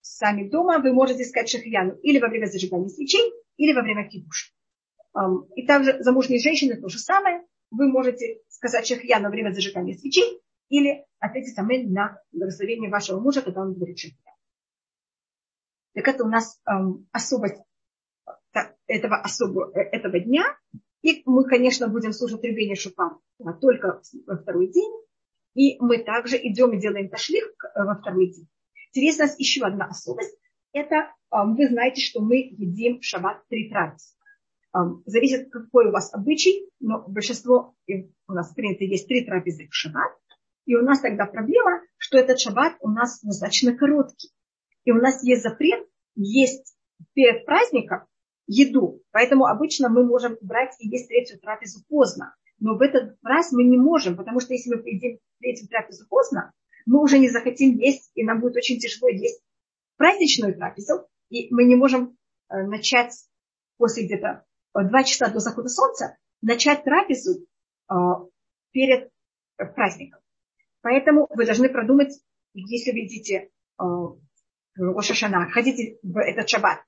сами 0.00 0.48
дома, 0.48 0.78
вы 0.78 0.92
можете 0.92 1.24
сказать 1.24 1.48
шахьяну 1.48 1.96
или 2.02 2.18
во 2.18 2.28
время 2.28 2.46
зажигания 2.46 2.88
свечей, 2.88 3.32
или 3.56 3.72
во 3.72 3.82
время 3.82 4.08
кибуша. 4.08 4.52
И 5.56 5.66
также 5.66 6.02
замужние 6.02 6.40
женщины 6.40 6.80
то 6.80 6.88
же 6.88 6.98
самое. 6.98 7.44
Вы 7.70 7.88
можете 7.88 8.40
сказать 8.48 8.86
шахьяну 8.86 9.24
во 9.24 9.30
время 9.30 9.52
зажигания 9.52 9.96
свечей, 9.96 10.40
или 10.68 11.04
ответить 11.18 11.58
амель 11.58 11.90
на 11.92 12.20
благословение 12.32 12.90
вашего 12.90 13.20
мужа, 13.20 13.42
когда 13.42 13.62
он 13.62 13.74
говорит 13.74 13.98
шахьян. 13.98 14.34
Так 15.94 16.08
это 16.08 16.24
у 16.24 16.28
нас 16.28 16.60
особость 17.12 17.60
этого, 18.86 19.16
особого, 19.16 19.70
э, 19.74 19.80
этого 19.80 20.20
дня. 20.20 20.44
И 21.02 21.22
мы, 21.24 21.44
конечно, 21.44 21.88
будем 21.88 22.12
слушать 22.12 22.42
ревение 22.42 22.76
шупа 22.76 23.18
только 23.60 24.02
во 24.26 24.36
второй 24.36 24.68
день. 24.68 24.92
И 25.54 25.78
мы 25.80 25.98
также 25.98 26.36
идем 26.36 26.72
и 26.72 26.80
делаем 26.80 27.08
ташлих 27.08 27.44
э, 27.44 27.84
во 27.84 27.96
второй 27.96 28.32
день. 28.32 28.48
Нас 28.94 29.38
еще 29.38 29.64
одна 29.64 29.86
особость. 29.86 30.36
Это 30.72 31.12
вы 31.30 31.68
знаете, 31.68 32.00
что 32.00 32.20
мы 32.20 32.36
едим 32.36 33.00
в 33.00 33.04
шаббат 33.04 33.46
три 33.48 33.70
трапезы. 33.70 34.14
Зависит, 35.06 35.50
какой 35.50 35.88
у 35.88 35.92
вас 35.92 36.12
обычай, 36.14 36.68
но 36.80 37.04
большинство 37.06 37.74
у 38.28 38.32
нас 38.32 38.52
принято 38.54 38.84
есть 38.84 39.08
три 39.08 39.24
трапезы 39.24 39.68
в 39.68 39.74
шаббат. 39.74 40.12
И 40.66 40.76
у 40.76 40.82
нас 40.82 41.00
тогда 41.00 41.26
проблема, 41.26 41.82
что 41.96 42.18
этот 42.18 42.38
шаббат 42.38 42.76
у 42.80 42.88
нас 42.88 43.20
достаточно 43.22 43.76
короткий. 43.76 44.30
И 44.84 44.92
у 44.92 44.96
нас 44.96 45.22
есть 45.24 45.42
запрет 45.42 45.86
есть 46.14 46.76
перед 47.14 47.46
праздником 47.46 48.06
еду. 48.46 49.02
Поэтому 49.10 49.46
обычно 49.46 49.88
мы 49.88 50.04
можем 50.04 50.36
брать 50.42 50.74
и 50.80 50.88
есть 50.88 51.08
третью 51.08 51.38
трапезу 51.40 51.84
поздно. 51.88 52.34
Но 52.58 52.76
в 52.76 52.82
этот 52.82 53.16
раз 53.22 53.52
мы 53.52 53.64
не 53.64 53.78
можем, 53.78 54.16
потому 54.16 54.40
что 54.40 54.52
если 54.52 54.74
мы 54.74 54.82
поедим 54.82 55.18
третью 55.40 55.68
трапезу 55.68 56.06
поздно, 56.08 56.52
мы 56.86 57.02
уже 57.02 57.18
не 57.18 57.28
захотим 57.28 57.76
есть, 57.76 58.10
и 58.14 58.24
нам 58.24 58.40
будет 58.40 58.56
очень 58.56 58.78
тяжело 58.78 59.08
есть 59.08 59.42
праздничную 60.00 60.54
трапезу, 60.54 61.06
и 61.28 61.52
мы 61.54 61.64
не 61.64 61.76
можем 61.76 62.16
э, 62.48 62.62
начать 62.62 63.12
после 63.76 64.06
где-то 64.06 64.46
э, 64.74 64.84
два 64.84 65.04
часа 65.04 65.28
до 65.28 65.40
захода 65.40 65.68
солнца, 65.68 66.16
начать 66.40 66.84
трапезу 66.84 67.46
э, 67.90 67.94
перед 68.72 69.10
праздником. 69.74 70.20
Поэтому 70.80 71.26
вы 71.34 71.44
должны 71.44 71.68
продумать, 71.68 72.18
если 72.54 72.92
вы 72.92 73.04
идите 73.04 73.50
в 73.76 74.18
Ошашана, 74.98 75.50
хотите 75.50 75.98
в 76.02 76.16
этот 76.16 76.48
шаббат, 76.48 76.78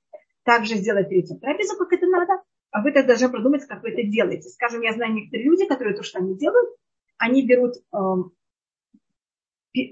также 0.44 0.76
сделать 0.76 1.10
третью 1.10 1.38
трапезу, 1.38 1.76
как 1.76 1.92
это 1.92 2.06
надо, 2.06 2.42
а 2.70 2.80
вы 2.80 2.92
тогда 2.92 3.08
должны 3.08 3.28
продумать, 3.28 3.66
как 3.66 3.82
вы 3.82 3.90
это 3.90 4.08
делаете. 4.08 4.48
Скажем, 4.48 4.80
я 4.80 4.94
знаю 4.94 5.12
некоторые 5.12 5.44
люди, 5.44 5.66
которые 5.66 5.94
то, 5.94 6.02
что 6.02 6.18
они 6.18 6.34
делают, 6.38 6.70
они 7.18 7.46
берут 7.46 7.74
э, 7.76 7.98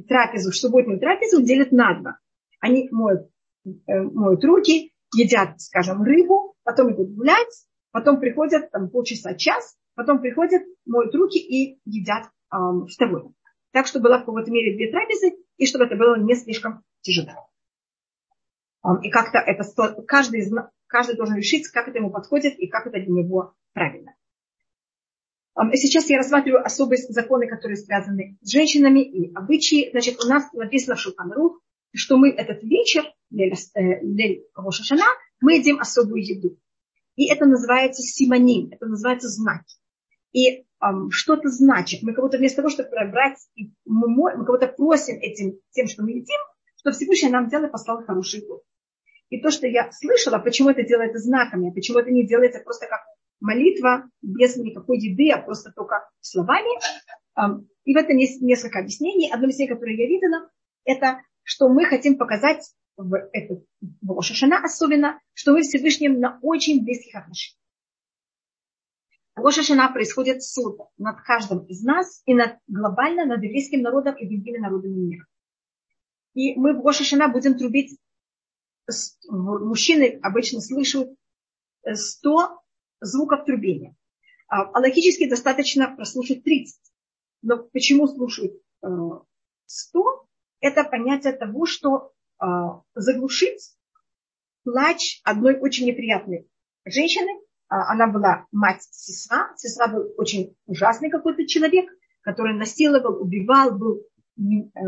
трапезу, 0.08 0.52
субботнюю 0.52 1.00
трапезу 1.00 1.42
делят 1.42 1.72
на 1.72 1.94
два. 1.94 2.18
Они 2.60 2.88
моют, 2.90 3.30
э, 3.64 4.00
моют 4.02 4.44
руки, 4.44 4.92
едят, 5.14 5.60
скажем, 5.60 6.02
рыбу, 6.02 6.54
потом 6.62 6.92
идут 6.92 7.14
гулять, 7.14 7.66
потом 7.90 8.20
приходят 8.20 8.70
там, 8.70 8.90
полчаса, 8.90 9.34
час, 9.34 9.76
потом 9.94 10.20
приходят, 10.20 10.62
моют 10.86 11.14
руки 11.14 11.38
и 11.38 11.80
едят 11.84 12.26
э, 12.52 12.56
вторую. 12.88 13.34
Так, 13.72 13.86
чтобы 13.86 14.04
было 14.04 14.18
в 14.18 14.24
какой-то 14.24 14.50
мере 14.50 14.76
две 14.76 14.90
трапезы, 14.90 15.36
и 15.56 15.66
чтобы 15.66 15.84
это 15.84 15.96
было 15.96 16.18
не 16.18 16.34
слишком 16.34 16.82
тяжело. 17.02 17.48
И 19.02 19.10
как-то 19.10 19.38
это 19.38 19.62
каждый, 20.06 20.42
каждый 20.86 21.16
должен 21.16 21.36
решить, 21.36 21.68
как 21.68 21.88
это 21.88 21.98
ему 21.98 22.10
подходит 22.10 22.58
и 22.58 22.66
как 22.66 22.86
это 22.86 22.98
для 22.98 23.12
него 23.12 23.54
правильно. 23.74 24.14
Сейчас 25.74 26.08
я 26.08 26.18
рассматриваю 26.18 26.64
особые 26.64 26.98
законы, 26.98 27.46
которые 27.48 27.76
связаны 27.76 28.38
с 28.40 28.50
женщинами 28.50 29.00
и 29.00 29.32
обычаи. 29.34 29.90
Значит, 29.90 30.22
у 30.24 30.28
нас 30.28 30.52
написано 30.52 30.96
в 30.96 31.00
Шулханрух, 31.00 31.60
что 31.94 32.16
мы 32.16 32.30
этот 32.30 32.62
вечер, 32.62 33.04
Лель 33.30 34.44
Рошашана, 34.54 35.04
мы 35.40 35.56
едим 35.56 35.80
особую 35.80 36.24
еду. 36.24 36.58
И 37.16 37.30
это 37.30 37.46
называется 37.46 38.02
симоним, 38.02 38.70
это 38.70 38.86
называется 38.86 39.28
знаки. 39.28 39.76
И 40.32 40.64
um, 40.82 41.08
что 41.10 41.34
это 41.34 41.48
значит? 41.48 42.02
Мы 42.02 42.14
будто 42.14 42.38
вместо 42.38 42.62
того, 42.62 42.70
чтобы 42.70 42.90
брать, 43.10 43.38
мы, 43.84 44.08
мы 44.08 44.44
кого-то 44.44 44.68
просим 44.68 45.16
этим, 45.20 45.58
тем, 45.70 45.88
что 45.88 46.02
мы 46.02 46.12
едим, 46.12 46.38
что 46.76 46.92
Всевышний 46.92 47.30
нам 47.30 47.46
взял 47.46 47.64
и 47.64 47.70
послал 47.70 48.04
хороший 48.04 48.46
год. 48.46 48.62
И 49.28 49.40
то, 49.40 49.50
что 49.50 49.66
я 49.66 49.90
слышала, 49.92 50.38
почему 50.38 50.70
это 50.70 50.82
делается 50.82 51.18
знаками, 51.18 51.70
почему 51.70 51.98
это 51.98 52.10
не 52.10 52.26
делается 52.26 52.60
просто 52.60 52.86
как 52.86 53.00
молитва, 53.40 54.08
без 54.22 54.56
никакой 54.56 54.98
еды, 54.98 55.30
а 55.30 55.42
просто 55.42 55.72
только 55.72 56.08
словами. 56.20 56.70
И 57.84 57.94
в 57.94 57.96
этом 57.96 58.16
есть 58.16 58.40
несколько 58.42 58.78
объяснений. 58.78 59.30
Одно 59.30 59.44
объяснение, 59.44 59.74
которое 59.74 59.96
я 59.96 60.06
видела, 60.06 60.50
это, 60.84 61.22
что 61.42 61.68
мы 61.68 61.84
хотим 61.84 62.18
показать 62.18 62.72
в, 62.96 63.14
этот, 63.32 63.64
в 63.80 64.12
Рошашана 64.12 64.62
особенно, 64.62 65.18
что 65.32 65.52
мы 65.52 65.62
Всевышним 65.62 66.20
на 66.20 66.38
очень 66.42 66.84
близких 66.84 67.14
отношениях. 67.14 67.58
Рошашана 69.34 69.90
происходит 69.90 70.42
суд 70.42 70.78
над 70.98 71.22
каждым 71.22 71.64
из 71.64 71.82
нас 71.82 72.22
и 72.26 72.34
над, 72.34 72.58
глобально 72.66 73.24
над 73.24 73.42
еврейским 73.42 73.80
народом 73.80 74.16
и 74.16 74.28
другими 74.28 74.58
народами 74.58 74.92
мира. 74.92 75.26
И 76.34 76.54
мы 76.56 76.74
в 76.74 76.84
Рошашана 76.84 77.28
будем 77.28 77.56
трубить, 77.56 77.98
мужчины 79.28 80.18
обычно 80.22 80.60
слышат 80.60 81.08
100 81.90 82.60
звуков 83.00 83.44
трубения. 83.44 83.96
А, 84.50 84.62
а 84.62 84.80
логически 84.80 85.28
достаточно 85.28 85.94
прослушать 85.94 86.42
30. 86.42 86.76
Но 87.42 87.58
почему 87.58 88.08
слушают 88.08 88.52
100? 89.66 90.00
Э, 90.00 90.04
Это 90.60 90.84
понятие 90.84 91.32
того, 91.32 91.66
что 91.66 92.12
э, 92.42 92.46
заглушить 92.94 93.76
плач 94.64 95.20
одной 95.24 95.58
очень 95.58 95.86
неприятной 95.86 96.48
женщины. 96.84 97.40
А, 97.68 97.92
она 97.92 98.08
была 98.08 98.46
мать 98.50 98.82
сестра. 98.90 99.54
Сестра 99.56 99.86
был 99.86 100.12
очень 100.18 100.56
ужасный 100.66 101.10
какой-то 101.10 101.46
человек, 101.46 101.88
который 102.22 102.54
насиловал, 102.54 103.22
убивал, 103.22 103.78
был 103.78 104.02
э, 104.36 104.80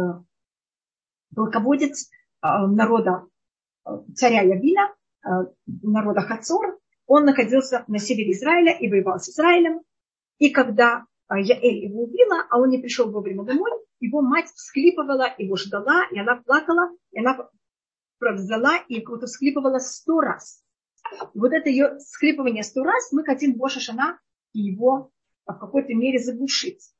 полководец 1.34 2.10
народа 2.42 3.28
царя 4.16 4.42
Явина, 4.42 4.92
народа 5.64 6.20
Хацор, 6.22 6.81
он 7.06 7.24
находился 7.24 7.84
на 7.88 7.98
севере 7.98 8.32
Израиля 8.32 8.72
и 8.78 8.88
воевал 8.88 9.18
с 9.18 9.28
Израилем. 9.28 9.82
И 10.38 10.50
когда 10.50 11.04
а, 11.28 11.38
Яэль 11.38 11.84
его 11.84 12.04
убила, 12.04 12.46
а 12.50 12.58
он 12.58 12.70
не 12.70 12.78
пришел 12.78 13.10
вовремя 13.10 13.44
домой, 13.44 13.70
его 14.00 14.20
мать 14.20 14.50
всхлипывала, 14.54 15.34
его 15.38 15.56
ждала, 15.56 16.06
и 16.10 16.18
она 16.18 16.36
плакала, 16.36 16.90
и 17.10 17.18
она 17.18 17.48
взяла 18.20 18.76
и 18.88 19.00
как-то 19.00 19.26
всхлипывала 19.26 19.78
сто 19.78 20.20
раз. 20.20 20.62
Вот 21.34 21.52
это 21.52 21.68
ее 21.68 21.98
всхлипывание 21.98 22.62
сто 22.62 22.82
раз 22.84 23.12
мы 23.12 23.24
хотим 23.24 23.54
Боша 23.54 23.80
Шана 23.80 24.18
его 24.52 25.10
в 25.44 25.52
какой-то 25.54 25.94
мере 25.94 26.18
заглушить. 26.18 26.92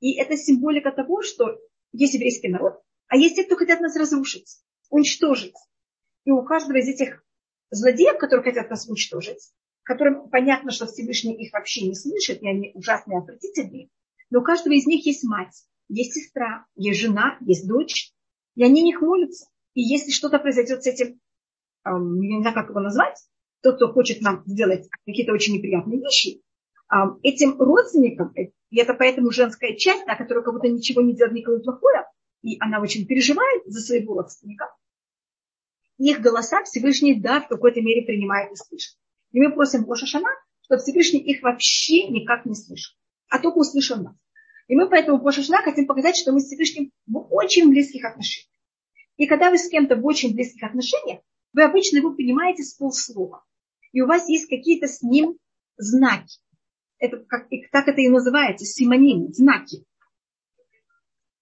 И 0.00 0.14
это 0.14 0.36
символика 0.36 0.90
того, 0.90 1.22
что 1.22 1.58
есть 1.92 2.14
еврейский 2.14 2.48
народ, 2.48 2.82
а 3.08 3.16
есть 3.16 3.36
те, 3.36 3.44
кто 3.44 3.56
хотят 3.56 3.80
нас 3.80 3.96
разрушить, 3.96 4.58
уничтожить. 4.90 5.54
И 6.24 6.30
у 6.30 6.42
каждого 6.44 6.78
из 6.78 6.88
этих 6.88 7.23
злодеев, 7.74 8.18
которые 8.18 8.44
хотят 8.44 8.70
нас 8.70 8.88
уничтожить, 8.88 9.52
которым 9.82 10.28
понятно, 10.30 10.70
что 10.70 10.86
Всевышний 10.86 11.34
их 11.34 11.52
вообще 11.52 11.86
не 11.86 11.94
слышит, 11.94 12.42
и 12.42 12.48
они 12.48 12.72
ужасные, 12.74 13.18
отвратительные, 13.18 13.88
но 14.30 14.40
у 14.40 14.42
каждого 14.42 14.74
из 14.74 14.86
них 14.86 15.06
есть 15.06 15.24
мать, 15.24 15.64
есть 15.88 16.14
сестра, 16.14 16.66
есть 16.74 17.00
жена, 17.00 17.36
есть 17.40 17.68
дочь, 17.68 18.12
и 18.54 18.64
они 18.64 18.82
них 18.82 19.00
молятся. 19.00 19.46
И 19.74 19.82
если 19.82 20.10
что-то 20.10 20.38
произойдет 20.38 20.82
с 20.82 20.86
этим, 20.86 21.20
эм, 21.84 22.20
не 22.20 22.40
знаю, 22.40 22.54
как 22.54 22.70
его 22.70 22.80
назвать, 22.80 23.18
тот, 23.62 23.76
кто 23.76 23.92
хочет 23.92 24.20
нам 24.20 24.42
сделать 24.46 24.88
какие-то 25.04 25.32
очень 25.32 25.54
неприятные 25.54 26.00
вещи, 26.00 26.42
эм, 26.92 27.18
этим 27.22 27.60
родственникам, 27.60 28.32
э, 28.36 28.50
и 28.70 28.78
это 28.78 28.94
поэтому 28.94 29.30
женская 29.30 29.76
часть, 29.76 30.04
та, 30.06 30.16
которая 30.16 30.44
как 30.44 30.54
будто 30.54 30.68
ничего 30.68 31.00
не 31.00 31.14
делает, 31.14 31.34
никого 31.34 31.60
плохого, 31.60 32.10
и 32.42 32.56
она 32.60 32.80
очень 32.80 33.06
переживает 33.06 33.62
за 33.66 33.80
своего 33.80 34.14
родственника, 34.14 34.66
их 35.98 36.20
голоса 36.20 36.62
Всевышний, 36.64 37.20
да, 37.20 37.40
в 37.40 37.48
какой-то 37.48 37.80
мере 37.80 38.02
принимает 38.02 38.52
и 38.52 38.56
слышит. 38.56 38.96
И 39.32 39.40
мы 39.40 39.52
просим 39.52 39.84
Бога 39.84 40.06
Шана, 40.06 40.30
чтобы 40.62 40.82
Всевышний 40.82 41.20
их 41.20 41.42
вообще 41.42 42.08
никак 42.08 42.46
не 42.46 42.54
слышал, 42.54 42.94
а 43.28 43.38
только 43.38 43.58
услышал 43.58 44.02
нас. 44.02 44.16
И 44.68 44.74
мы 44.74 44.88
поэтому 44.88 45.20
по 45.20 45.30
Шашна 45.30 45.58
хотим 45.58 45.86
показать, 45.86 46.16
что 46.16 46.32
мы 46.32 46.40
с 46.40 46.46
Всевышним 46.46 46.90
в 47.06 47.18
очень 47.30 47.68
близких 47.68 48.04
отношениях. 48.04 48.50
И 49.16 49.26
когда 49.26 49.50
вы 49.50 49.58
с 49.58 49.68
кем-то 49.68 49.96
в 49.96 50.06
очень 50.06 50.34
близких 50.34 50.62
отношениях, 50.62 51.20
вы 51.52 51.62
обычно 51.62 51.98
его 51.98 52.12
понимаете 52.14 52.64
с 52.64 52.74
полслова. 52.74 53.44
И 53.92 54.00
у 54.00 54.06
вас 54.06 54.28
есть 54.28 54.48
какие-то 54.48 54.88
с 54.88 55.02
ним 55.02 55.38
знаки. 55.76 56.40
Это, 56.98 57.18
как, 57.18 57.48
так 57.70 57.88
это 57.88 58.00
и 58.00 58.08
называется, 58.08 58.64
симоним, 58.64 59.32
знаки. 59.32 59.84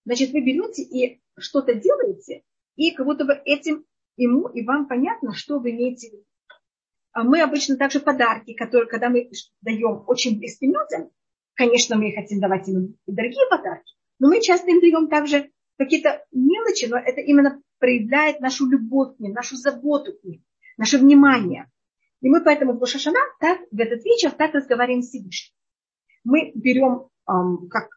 Значит, 0.05 0.33
вы 0.33 0.41
берете 0.41 0.83
и 0.83 1.23
что-то 1.39 1.75
делаете, 1.75 2.43
и 2.77 2.91
как 2.91 3.07
будто 3.07 3.25
бы 3.25 3.41
этим 3.45 3.85
ему 4.17 4.49
и 4.49 4.65
вам 4.65 4.87
понятно, 4.89 5.35
что 5.35 5.59
вы 5.59 5.71
имеете 5.71 6.09
в 6.09 6.13
виду. 6.13 6.25
А 7.13 7.25
мы 7.25 7.43
обычно 7.43 7.77
также 7.77 8.01
подарки, 8.01 8.55
которые, 8.55 8.89
когда 8.89 9.11
мы 9.11 9.31
даем 9.61 10.05
очень 10.07 10.39
близким 10.39 10.71
людям, 10.71 11.11
конечно, 11.55 11.97
мы 11.97 12.13
хотим 12.13 12.41
давать 12.41 12.69
им 12.69 12.97
дорогие 13.07 13.47
подарки, 13.51 13.93
но 14.19 14.29
мы 14.29 14.41
часто 14.41 14.71
им 14.71 14.81
даем 14.81 15.09
также 15.09 15.51
какие-то 15.77 16.25
мелочи, 16.33 16.87
но 16.87 16.97
это 16.97 17.21
именно 17.21 17.61
проявляет 17.79 18.41
нашу 18.41 18.67
любовь 18.67 19.17
к 19.17 19.21
ним, 19.21 19.33
нашу 19.33 19.57
заботу 19.57 20.13
к 20.13 20.25
ним, 20.25 20.43
наше 20.77 20.99
внимание. 20.99 21.71
И 22.21 22.29
мы 22.29 22.43
поэтому 22.43 22.73
в 22.73 22.79
Бушашана 22.79 23.19
так, 23.41 23.61
в 23.71 23.79
этот 23.79 24.05
вечер 24.05 24.31
так 24.31 24.55
разговариваем 24.55 25.03
с 25.03 25.09
Всевышним. 25.09 25.55
Мы 26.25 26.53
берем, 26.55 27.09
эм, 27.29 27.69
как, 27.69 27.89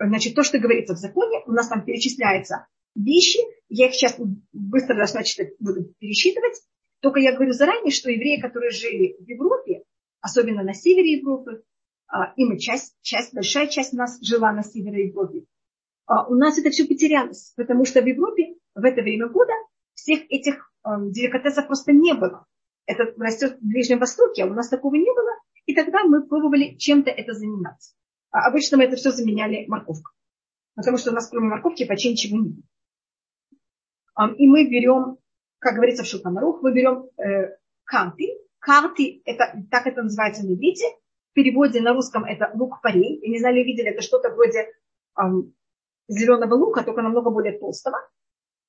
значит, 0.00 0.34
то, 0.34 0.42
что 0.42 0.58
говорится 0.58 0.94
в 0.94 0.98
законе, 0.98 1.42
у 1.46 1.52
нас 1.52 1.68
там 1.68 1.84
перечисляются 1.84 2.66
вещи, 2.96 3.38
я 3.74 3.88
их 3.88 3.94
сейчас 3.94 4.16
быстро 4.52 4.94
должна 4.94 5.22
читать, 5.22 5.54
буду 5.58 5.94
пересчитывать, 5.98 6.60
только 7.00 7.20
я 7.20 7.32
говорю 7.32 7.52
заранее, 7.52 7.90
что 7.90 8.10
евреи, 8.10 8.40
которые 8.40 8.70
жили 8.70 9.16
в 9.18 9.26
Европе, 9.26 9.82
особенно 10.20 10.62
на 10.62 10.74
севере 10.74 11.18
Европы, 11.18 11.64
а, 12.06 12.34
и 12.36 12.44
мы 12.44 12.58
часть, 12.58 12.94
часть, 13.00 13.34
большая 13.34 13.68
часть 13.68 13.94
нас 13.94 14.20
жила 14.22 14.52
на 14.52 14.62
севере 14.62 15.08
Европы, 15.08 15.46
а, 16.06 16.26
у 16.28 16.34
нас 16.34 16.58
это 16.58 16.70
все 16.70 16.86
потерялось, 16.86 17.54
потому 17.56 17.86
что 17.86 18.02
в 18.02 18.06
Европе 18.06 18.56
в 18.74 18.84
это 18.84 19.00
время 19.00 19.28
года 19.28 19.52
всех 19.94 20.20
этих 20.30 20.70
деликатесов 20.84 21.66
просто 21.66 21.92
не 21.92 22.12
было. 22.12 22.46
Это 22.86 23.14
растет 23.16 23.58
в 23.60 23.66
Ближнем 23.66 24.00
Востоке, 24.00 24.42
а 24.42 24.46
у 24.46 24.54
нас 24.54 24.68
такого 24.68 24.96
не 24.96 25.12
было. 25.14 25.30
И 25.66 25.74
тогда 25.74 26.02
мы 26.02 26.26
пробовали 26.26 26.74
чем-то 26.76 27.10
это 27.10 27.32
заниматься. 27.32 27.94
А 28.30 28.48
обычно 28.48 28.78
мы 28.78 28.84
это 28.84 28.96
все 28.96 29.12
заменяли 29.12 29.66
морковкой. 29.68 30.12
Потому 30.74 30.98
что 30.98 31.10
у 31.10 31.14
нас 31.14 31.28
кроме 31.28 31.48
морковки 31.48 31.86
почти 31.86 32.10
ничего 32.10 32.38
не 32.38 32.48
было. 32.48 32.62
И 34.36 34.46
мы 34.46 34.68
берем 34.68 35.18
как 35.62 35.76
говорится 35.76 36.02
в 36.02 36.06
Шуханарух, 36.06 36.60
мы 36.60 36.74
берем 36.74 37.08
э, 37.16 37.56
карты. 37.84 38.36
Карты, 38.58 39.22
это, 39.24 39.62
так 39.70 39.86
это 39.86 40.02
называется 40.02 40.44
на 40.44 40.54
иврите. 40.54 40.84
В 41.30 41.34
переводе 41.34 41.80
на 41.80 41.94
русском 41.94 42.24
это 42.24 42.50
лук-порей. 42.54 43.20
Я 43.22 43.30
не 43.30 43.38
знаю, 43.38 43.54
ли 43.54 43.64
видели, 43.64 43.88
это 43.88 44.02
что-то 44.02 44.30
вроде 44.30 44.66
зеленого 46.08 46.54
лука, 46.54 46.82
только 46.82 47.00
намного 47.00 47.30
более 47.30 47.58
толстого. 47.58 47.96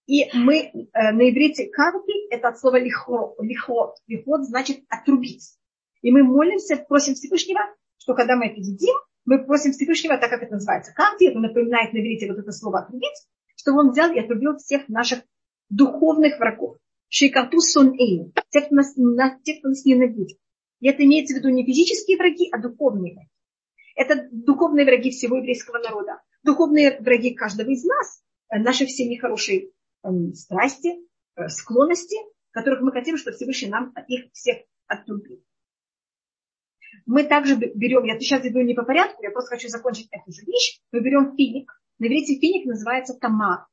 И 0.06 0.30
мы 0.36 0.58
э, 0.58 1.12
на 1.12 1.30
иврите 1.30 1.68
карты, 1.70 2.14
это 2.30 2.50
от 2.50 2.60
слова 2.60 2.78
лихо, 2.78 3.34
лихот. 3.40 3.96
Лихот 4.06 4.46
значит 4.46 4.84
отрубить. 4.88 5.58
И 6.04 6.12
мы 6.12 6.24
молимся, 6.24 6.78
просим 6.78 7.16
Всевышнего, 7.16 7.62
что 7.98 8.14
когда 8.14 8.36
мы 8.36 8.48
это 8.48 8.60
едим, 8.60 8.96
мы 9.26 9.44
просим 9.44 9.72
Всевышнего, 9.72 10.18
так 10.18 10.30
как 10.30 10.44
это 10.44 10.54
называется 10.54 10.94
карты, 10.94 11.30
это 11.30 11.40
напоминает 11.40 11.92
на 11.94 11.98
иврите 11.98 12.28
вот 12.28 12.38
это 12.38 12.52
слово 12.52 12.82
отрубить, 12.82 13.28
чтобы 13.56 13.80
он 13.80 13.92
взял 13.92 14.12
и 14.12 14.20
отрубил 14.20 14.58
всех 14.58 14.88
наших 14.90 15.24
духовных 15.76 16.40
врагов. 16.40 16.78
Шикарту 17.10 17.60
сон 17.60 17.94
эйн. 17.98 18.34
Те, 18.50 18.62
кто 18.62 18.76
нас, 18.76 18.94
те, 19.44 19.60
кто 19.60 19.70
нас 19.70 19.86
ненавидит. 19.86 20.38
И 20.80 20.88
это 20.88 21.04
имеется 21.04 21.36
в 21.36 21.38
виду 21.38 21.50
не 21.50 21.66
физические 21.66 22.18
враги, 22.18 22.50
а 22.52 22.60
духовные 22.60 23.14
враги. 23.14 23.30
Это 23.96 24.28
духовные 24.32 24.86
враги 24.86 25.12
всего 25.12 25.38
еврейского 25.38 25.78
народа. 25.78 26.22
Духовные 26.44 27.00
враги 27.00 27.34
каждого 27.34 27.70
из 27.70 27.84
нас, 27.86 28.22
э, 28.50 28.60
наши 28.60 28.86
все 28.86 29.08
нехорошие 29.08 29.72
эм, 30.04 30.34
страсти, 30.34 30.96
э, 31.36 31.48
склонности, 31.48 32.18
которых 32.52 32.82
мы 32.82 32.92
хотим, 32.92 33.18
чтобы 33.18 33.36
Всевышний 33.38 33.70
нам 33.70 33.94
их 34.08 34.32
всех 34.34 34.58
отрубил. 34.88 35.42
Мы 37.06 37.24
также 37.24 37.56
берем, 37.56 38.04
я 38.04 38.20
сейчас 38.20 38.46
иду 38.46 38.62
не 38.62 38.74
по 38.74 38.84
порядку, 38.84 39.24
я 39.24 39.32
просто 39.32 39.56
хочу 39.56 39.68
закончить 39.70 40.08
эту 40.12 40.32
же 40.32 40.46
вещь. 40.46 40.82
Мы 40.92 41.02
берем 41.02 41.36
финик. 41.36 41.72
На 42.00 42.08
иврите 42.08 42.40
финик 42.40 42.66
называется 42.66 43.14
тамар. 43.14 43.68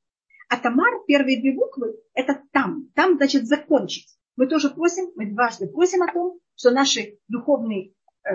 А 0.51 0.57
Тамар, 0.57 1.05
первые 1.07 1.41
две 1.41 1.53
буквы, 1.53 1.95
это 2.13 2.43
там. 2.51 2.89
Там 2.97 3.15
значит 3.17 3.47
закончить. 3.47 4.09
Мы 4.35 4.49
тоже 4.49 4.69
просим, 4.69 5.13
мы 5.15 5.31
дважды 5.31 5.69
просим 5.69 6.03
о 6.03 6.13
том, 6.13 6.41
что 6.57 6.73
наши 6.73 7.19
духовные 7.29 7.93
э, 8.25 8.33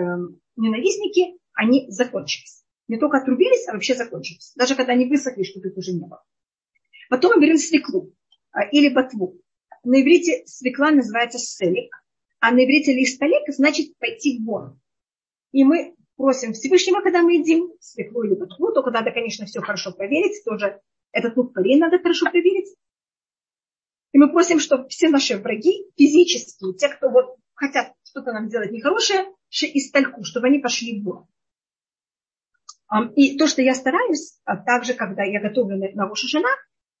ненавистники, 0.56 1.38
они 1.52 1.90
закончились. 1.90 2.64
Не 2.88 2.96
только 2.96 3.18
отрубились, 3.18 3.68
а 3.68 3.74
вообще 3.74 3.94
закончились. 3.94 4.54
Даже 4.56 4.74
когда 4.74 4.94
они 4.94 5.04
высохли, 5.04 5.42
чтобы 5.42 5.68
их 5.68 5.76
уже 5.76 5.92
не 5.92 6.06
было. 6.06 6.24
Потом 7.10 7.34
мы 7.34 7.42
берем 7.42 7.58
свеклу 7.58 8.14
э, 8.54 8.60
или 8.72 8.88
ботву. 8.88 9.38
На 9.84 10.00
иврите 10.00 10.42
свекла 10.46 10.92
называется 10.92 11.38
селик, 11.38 11.94
а 12.40 12.50
на 12.50 12.64
иврите 12.64 12.94
листолек 12.94 13.42
значит 13.48 13.94
пойти 13.98 14.42
вон. 14.42 14.80
И 15.52 15.64
мы 15.64 15.94
просим 16.16 16.54
Всевышнего, 16.54 17.02
когда 17.02 17.20
мы 17.20 17.34
едим 17.34 17.72
свеклу 17.78 18.22
или 18.22 18.36
ботву, 18.36 18.72
только 18.72 18.90
надо, 18.90 19.10
конечно, 19.10 19.44
все 19.44 19.60
хорошо 19.60 19.92
проверить, 19.92 20.42
тоже 20.46 20.80
этот 21.16 21.36
лук 21.36 21.54
парей 21.54 21.78
надо 21.78 21.98
хорошо 21.98 22.26
проверить. 22.30 22.76
И 24.12 24.18
мы 24.18 24.30
просим, 24.30 24.60
чтобы 24.60 24.88
все 24.88 25.08
наши 25.08 25.36
враги, 25.36 25.84
физические, 25.96 26.74
те, 26.74 26.88
кто 26.88 27.10
вот 27.10 27.36
хотят 27.54 27.92
что-то 28.04 28.32
нам 28.32 28.48
сделать 28.48 28.70
нехорошее, 28.70 29.26
и 29.50 29.80
стальку, 29.80 30.24
чтобы 30.24 30.46
они 30.46 30.58
пошли 30.58 31.00
в 31.00 31.04
бой. 31.04 31.24
И 33.14 33.36
то, 33.36 33.46
что 33.46 33.62
я 33.62 33.74
стараюсь, 33.74 34.38
а 34.44 34.56
также, 34.56 34.94
когда 34.94 35.22
я 35.24 35.40
готовлю 35.40 35.76
на 35.94 36.06
Рошашана, 36.06 36.48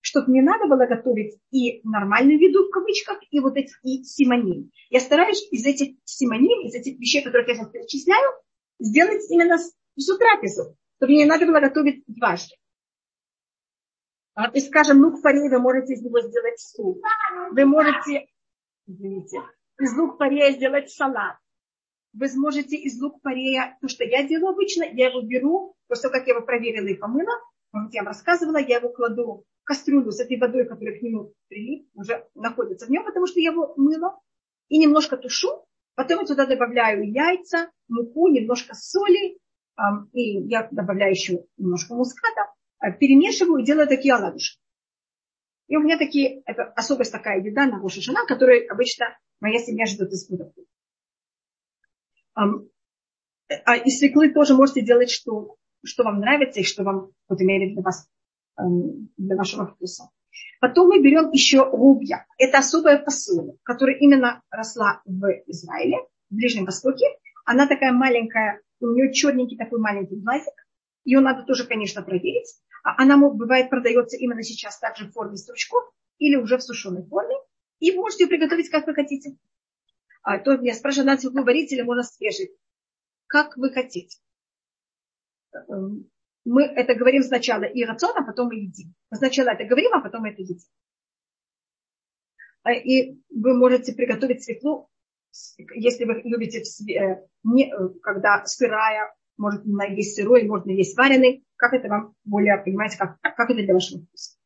чтобы 0.00 0.32
не 0.32 0.40
надо 0.40 0.66
было 0.66 0.86
готовить 0.86 1.38
и 1.50 1.80
нормальную 1.82 2.38
еду 2.38 2.68
в 2.68 2.70
кавычках, 2.70 3.18
и 3.30 3.40
вот 3.40 3.56
эти 3.56 3.72
и 3.82 4.04
симоним. 4.04 4.70
Я 4.90 5.00
стараюсь 5.00 5.46
из 5.50 5.66
этих 5.66 5.96
симоним, 6.04 6.66
из 6.66 6.74
этих 6.74 6.98
вещей, 6.98 7.22
которых 7.22 7.48
я 7.48 7.54
сейчас 7.54 7.70
перечисляю, 7.70 8.30
сделать 8.78 9.22
именно 9.30 9.56
всю 9.96 10.16
трапезу, 10.16 10.76
чтобы 10.98 11.12
мне 11.12 11.24
не 11.24 11.24
надо 11.24 11.46
было 11.46 11.60
готовить 11.60 12.04
дважды. 12.06 12.54
А, 14.36 14.50
и 14.50 14.60
скажем, 14.60 15.02
лук 15.02 15.22
парей 15.22 15.48
вы 15.48 15.58
можете 15.58 15.94
из 15.94 16.02
него 16.02 16.20
сделать 16.20 16.60
суп. 16.60 17.02
Вы 17.52 17.64
можете, 17.64 18.26
извините, 18.86 19.40
из 19.80 19.96
лук 19.96 20.18
парея 20.18 20.52
сделать 20.52 20.90
салат. 20.90 21.38
Вы 22.12 22.28
сможете 22.28 22.76
из 22.76 23.00
лук 23.00 23.22
парея, 23.22 23.78
то, 23.80 23.88
что 23.88 24.04
я 24.04 24.28
делаю 24.28 24.52
обычно, 24.52 24.84
я 24.84 25.08
его 25.08 25.22
беру, 25.22 25.74
после 25.88 26.02
того, 26.02 26.18
как 26.18 26.26
я 26.28 26.34
его 26.34 26.44
проверила 26.44 26.86
и 26.86 26.94
помыла, 26.94 27.32
вот 27.72 27.94
я 27.94 28.02
вам 28.02 28.08
рассказывала, 28.08 28.58
я 28.58 28.76
его 28.76 28.90
кладу 28.90 29.44
в 29.62 29.64
кастрюлю 29.64 30.10
с 30.12 30.20
этой 30.20 30.38
водой, 30.38 30.66
которая 30.66 30.98
к 30.98 31.02
нему 31.02 31.32
прилип, 31.48 31.88
уже 31.94 32.26
находится 32.34 32.86
в 32.86 32.90
нем, 32.90 33.04
потому 33.04 33.26
что 33.26 33.40
я 33.40 33.52
его 33.52 33.72
мыла, 33.76 34.18
и 34.68 34.78
немножко 34.78 35.16
тушу, 35.16 35.64
потом 35.94 36.20
я 36.20 36.26
туда 36.26 36.46
добавляю 36.46 37.10
яйца, 37.10 37.70
муку, 37.88 38.28
немножко 38.28 38.74
соли, 38.74 39.38
и 40.12 40.40
я 40.48 40.68
добавляю 40.70 41.12
еще 41.12 41.44
немножко 41.56 41.94
муската, 41.94 42.52
перемешиваю 42.98 43.62
и 43.62 43.64
делаю 43.64 43.88
такие 43.88 44.14
оладушки. 44.14 44.60
И 45.68 45.76
у 45.76 45.80
меня 45.80 45.98
такие, 45.98 46.42
это 46.46 46.64
особость 46.76 47.12
такая 47.12 47.40
еда 47.40 47.66
на 47.66 47.80
Рошашана, 47.80 48.26
которую 48.26 48.70
обычно 48.70 49.06
моя 49.40 49.58
семья 49.58 49.86
ждет 49.86 50.12
из 50.12 50.28
будущего. 50.28 50.66
А 52.34 53.76
из 53.76 53.98
свеклы 53.98 54.32
тоже 54.32 54.54
можете 54.54 54.82
делать, 54.82 55.10
что, 55.10 55.56
что 55.84 56.04
вам 56.04 56.20
нравится 56.20 56.60
и 56.60 56.64
что 56.64 56.84
вам 56.84 57.10
вот, 57.28 57.40
имели 57.40 57.72
для 57.72 57.82
вас, 57.82 58.08
для 58.58 59.36
вашего 59.36 59.66
вкуса. 59.66 60.10
Потом 60.60 60.88
мы 60.88 61.02
берем 61.02 61.30
еще 61.30 61.64
рубья. 61.64 62.26
Это 62.38 62.58
особая 62.58 63.02
фасоль, 63.02 63.56
которая 63.62 63.96
именно 63.96 64.42
росла 64.50 65.00
в 65.04 65.26
Израиле, 65.46 65.98
в 66.30 66.34
Ближнем 66.34 66.64
Востоке. 66.64 67.06
Она 67.44 67.66
такая 67.66 67.92
маленькая, 67.92 68.60
у 68.80 68.88
нее 68.88 69.12
черненький 69.12 69.56
такой 69.56 69.80
маленький 69.80 70.16
глазик. 70.16 70.54
Ее 71.04 71.20
надо 71.20 71.44
тоже, 71.44 71.66
конечно, 71.66 72.02
проверить. 72.02 72.52
А 72.86 73.02
она 73.02 73.18
бывает 73.18 73.68
продается 73.68 74.16
именно 74.16 74.44
сейчас 74.44 74.78
также 74.78 75.08
в 75.08 75.12
форме 75.12 75.36
стручков 75.36 75.92
или 76.18 76.36
уже 76.36 76.56
в 76.56 76.62
сушеной 76.62 77.04
форме. 77.04 77.34
И 77.80 77.90
вы 77.90 77.96
можете 77.96 78.22
ее 78.22 78.28
приготовить, 78.28 78.70
как 78.70 78.86
вы 78.86 78.94
хотите. 78.94 79.36
А 80.22 80.38
то 80.38 80.56
меня 80.56 80.72
спрашивают, 80.72 81.06
надо 81.08 81.20
свеклу 81.20 81.42
варить 81.42 81.72
или 81.72 81.82
можно 81.82 82.04
свежий. 82.04 82.56
Как 83.26 83.56
вы 83.56 83.72
хотите. 83.72 84.20
Эм, 85.68 86.08
мы 86.44 86.62
это 86.62 86.94
говорим 86.94 87.24
сначала 87.24 87.64
и 87.64 87.84
рацион, 87.84 88.12
а 88.18 88.24
потом 88.24 88.50
мы 88.50 88.54
едим. 88.54 88.94
Мы 89.10 89.16
сначала 89.16 89.48
это 89.48 89.64
говорим, 89.64 89.92
а 89.92 90.00
потом 90.00 90.24
это 90.24 90.42
едим. 90.42 90.58
А, 92.62 92.72
и 92.72 93.18
вы 93.30 93.56
можете 93.56 93.94
приготовить 93.94 94.44
свеклу, 94.44 94.88
если 95.74 96.04
вы 96.04 96.20
любите, 96.22 96.60
э, 96.60 97.26
не, 97.42 97.68
э, 97.68 97.88
когда 98.00 98.44
сырая, 98.46 99.12
может 99.36 99.64
есть 99.90 100.14
сырой, 100.14 100.44
можно 100.44 100.70
есть 100.70 100.96
вареный, 100.96 101.45
как 101.56 101.72
это 101.72 101.88
вам 101.88 102.14
более, 102.24 102.56
понимаете, 102.58 102.98
как, 102.98 103.20
как 103.20 103.50
это 103.50 103.62
для 103.62 103.74
вашего 103.74 104.02
вкуса. 104.02 104.36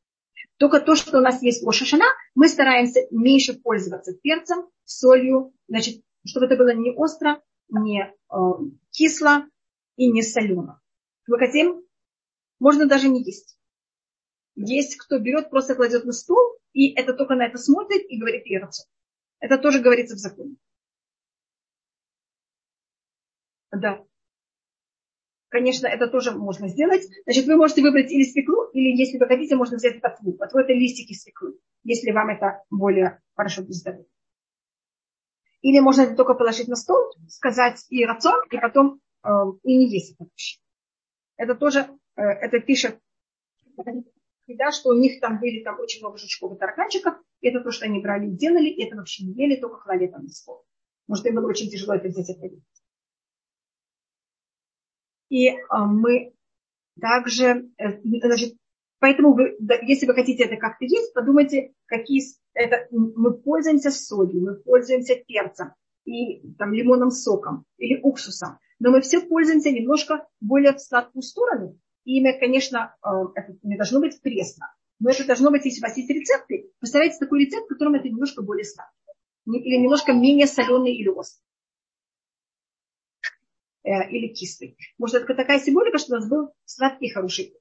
Только 0.58 0.80
то, 0.80 0.94
что 0.94 1.18
у 1.18 1.20
нас 1.20 1.42
есть 1.42 1.62
лошашана, 1.62 2.04
мы 2.34 2.48
стараемся 2.48 3.00
меньше 3.10 3.58
пользоваться 3.58 4.14
перцем, 4.22 4.68
солью, 4.84 5.52
значит, 5.68 6.02
чтобы 6.26 6.46
это 6.46 6.56
было 6.56 6.74
не 6.74 6.92
остро, 6.92 7.42
не 7.68 8.02
э, 8.02 8.36
кисло 8.90 9.46
и 9.96 10.10
не 10.10 10.22
солено. 10.22 10.80
Мы 11.26 11.38
хотим 11.38 11.82
можно 12.60 12.86
даже 12.86 13.08
не 13.08 13.24
есть. 13.24 13.58
Есть 14.54 14.96
кто 14.96 15.18
берет, 15.18 15.50
просто 15.50 15.74
кладет 15.74 16.04
на 16.04 16.12
стол, 16.12 16.58
и 16.72 16.92
это 16.92 17.14
только 17.14 17.34
на 17.34 17.46
это 17.46 17.56
смотрит 17.58 18.02
и 18.08 18.18
говорит 18.18 18.44
рацион. 18.60 18.86
Это 19.40 19.56
тоже 19.56 19.80
говорится 19.80 20.14
в 20.14 20.18
законе. 20.18 20.56
Да. 23.72 24.04
Конечно, 25.50 25.88
это 25.88 26.06
тоже 26.06 26.30
можно 26.30 26.68
сделать. 26.68 27.02
Значит, 27.24 27.46
вы 27.46 27.56
можете 27.56 27.82
выбрать 27.82 28.10
или 28.10 28.22
свеклу, 28.22 28.70
или, 28.72 28.96
если 28.96 29.18
вы 29.18 29.26
хотите, 29.26 29.56
можно 29.56 29.76
взять 29.76 30.00
ботву. 30.00 30.32
Ботву– 30.32 30.58
это 30.60 30.72
листики 30.72 31.12
свеклы, 31.12 31.58
если 31.82 32.12
вам 32.12 32.30
это 32.30 32.62
более 32.70 33.20
хорошо 33.34 33.62
для 33.62 33.72
здоровья. 33.72 34.06
Или 35.62 35.80
можно 35.80 36.02
это 36.02 36.14
только 36.14 36.34
положить 36.34 36.68
на 36.68 36.76
стол, 36.76 37.12
сказать 37.28 37.84
и 37.90 38.06
рацион, 38.06 38.46
и 38.50 38.58
потом 38.58 39.00
э, 39.24 39.28
и 39.64 39.76
не 39.76 39.90
есть 39.90 40.14
это 40.14 40.24
вообще. 40.24 40.58
Это 41.36 41.54
тоже, 41.56 41.86
э, 42.16 42.22
это 42.22 42.60
пишет 42.60 43.00
да, 44.54 44.72
что 44.72 44.90
у 44.90 44.94
них 44.94 45.20
там 45.20 45.38
были 45.38 45.62
там 45.62 45.78
очень 45.80 46.00
много 46.00 46.18
жучков 46.18 46.54
и 46.54 46.58
тараканчиков, 46.58 47.14
и 47.40 47.48
это 47.48 47.60
то, 47.60 47.70
что 47.70 47.86
они 47.86 48.00
брали 48.00 48.28
и 48.28 48.36
делали, 48.36 48.68
и 48.68 48.84
это 48.84 48.96
вообще 48.96 49.24
не 49.24 49.32
ели, 49.34 49.60
только 49.60 49.78
клали 49.78 50.06
там 50.06 50.24
на 50.24 50.28
стол. 50.28 50.64
Может, 51.06 51.26
им 51.26 51.36
было 51.36 51.48
очень 51.48 51.70
тяжело 51.70 51.94
это 51.94 52.08
взять 52.08 52.28
и 52.28 52.32
ответить. 52.32 52.62
И 55.30 55.48
э, 55.48 55.56
мы 55.86 56.34
также, 57.00 57.70
э, 57.78 58.00
значит, 58.02 58.56
поэтому 58.98 59.32
вы, 59.32 59.56
если 59.82 60.06
вы 60.06 60.14
хотите 60.14 60.44
это 60.44 60.56
как-то 60.56 60.84
есть, 60.84 61.14
подумайте, 61.14 61.72
какие 61.86 62.20
это, 62.52 62.88
мы 62.90 63.32
пользуемся 63.32 63.90
солью, 63.90 64.42
мы 64.42 64.56
пользуемся 64.56 65.14
перцем, 65.14 65.72
и 66.04 66.42
там 66.58 66.74
лимонным 66.74 67.10
соком, 67.10 67.64
или 67.78 68.00
уксусом. 68.02 68.58
Но 68.80 68.90
мы 68.90 69.00
все 69.00 69.20
пользуемся 69.20 69.70
немножко 69.70 70.26
более 70.40 70.72
в 70.72 70.80
сладкую 70.80 71.22
сторону. 71.22 71.78
И 72.04 72.18
имя, 72.18 72.38
конечно, 72.38 72.96
э, 73.04 73.08
это 73.34 73.56
не 73.62 73.76
должно 73.76 74.00
быть 74.00 74.20
пресно. 74.20 74.74
Но 74.98 75.10
это 75.10 75.26
должно 75.26 75.50
быть, 75.50 75.64
если 75.64 75.80
у 75.80 75.86
вас 75.86 75.96
есть 75.96 76.10
рецепты, 76.10 76.70
представляете 76.78 77.18
такой 77.18 77.44
рецепт, 77.44 77.66
в 77.66 77.68
котором 77.68 77.94
это 77.94 78.08
немножко 78.08 78.42
более 78.42 78.64
сладкий. 78.64 78.96
Или 79.46 79.82
немножко 79.82 80.12
менее 80.12 80.46
соленый 80.46 80.94
или 80.94 81.08
острый. 81.08 81.42
Э, 83.82 84.10
или 84.10 84.28
кислый. 84.28 84.76
Может, 84.98 85.22
это 85.22 85.34
такая 85.34 85.58
символика, 85.58 85.96
что 85.96 86.12
у 86.12 86.16
нас 86.16 86.28
был 86.28 86.52
сладкий 86.64 87.10
хороший. 87.10 87.54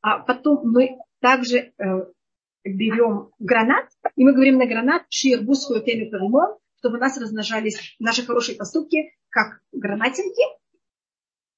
А 0.00 0.18
потом 0.18 0.68
мы 0.68 0.98
также 1.20 1.72
э, 1.78 1.84
берем 2.64 3.30
гранат, 3.38 3.88
и 4.16 4.24
мы 4.24 4.32
говорим 4.32 4.58
на 4.58 4.66
гранат 4.66 5.04
ширбусскую 5.10 5.82
тему 5.82 6.58
чтобы 6.78 6.96
у 6.96 7.00
нас 7.00 7.18
размножались 7.18 7.96
наши 7.98 8.24
хорошие 8.24 8.56
поступки, 8.56 9.12
как 9.30 9.60
гранатинки. 9.72 10.42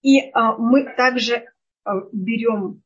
И 0.01 0.31
а, 0.33 0.57
мы 0.57 0.95
также 0.97 1.45
а, 1.85 2.01
берем 2.11 2.83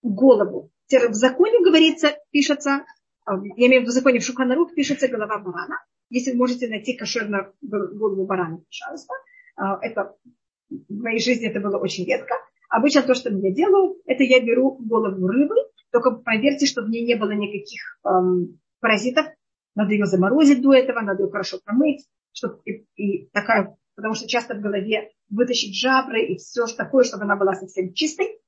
голову. 0.00 0.70
В 0.90 1.12
законе 1.12 1.62
говорится, 1.62 2.16
пишется, 2.30 2.86
я 3.26 3.66
имею 3.66 3.80
в 3.80 3.82
виду 3.82 3.90
в 3.90 3.94
законе 3.94 4.18
в 4.18 4.24
Шуханарух 4.24 4.74
пишется 4.74 5.08
голова 5.08 5.38
барана. 5.38 5.84
Если 6.10 6.32
вы 6.32 6.38
можете 6.38 6.68
найти 6.68 6.96
кошерную 6.96 7.54
голову 7.62 8.26
барана, 8.26 8.58
пожалуйста. 8.58 9.14
А, 9.56 9.78
это 9.82 10.16
в 10.70 10.94
моей 10.94 11.20
жизни 11.20 11.48
это 11.48 11.60
было 11.60 11.78
очень 11.78 12.04
редко. 12.06 12.34
Обычно 12.68 13.02
то, 13.02 13.14
что 13.14 13.30
я 13.30 13.52
делаю, 13.52 13.96
это 14.06 14.24
я 14.24 14.40
беру 14.40 14.76
голову 14.78 15.26
рыбы, 15.26 15.54
только 15.92 16.10
поверьте, 16.10 16.66
что 16.66 16.82
в 16.82 16.88
ней 16.88 17.04
не 17.04 17.14
было 17.14 17.30
никаких 17.30 18.00
эм, 18.04 18.58
паразитов. 18.80 19.26
Надо 19.76 19.92
ее 19.92 20.06
заморозить 20.06 20.60
до 20.60 20.72
этого, 20.74 21.00
надо 21.00 21.22
ее 21.22 21.30
хорошо 21.30 21.60
промыть, 21.64 22.06
чтобы 22.32 22.60
и, 22.64 22.84
и 22.96 23.28
такая, 23.30 23.76
потому 23.94 24.14
что 24.14 24.28
часто 24.28 24.54
в 24.54 24.60
голове 24.60 25.10
вытащить 25.30 25.76
жабры 25.76 26.24
и 26.26 26.36
все 26.36 26.66
такое, 26.66 27.04
чтобы 27.04 27.24
она 27.24 27.36
была 27.36 27.54
совсем 27.54 27.92
чистой. 27.92 28.40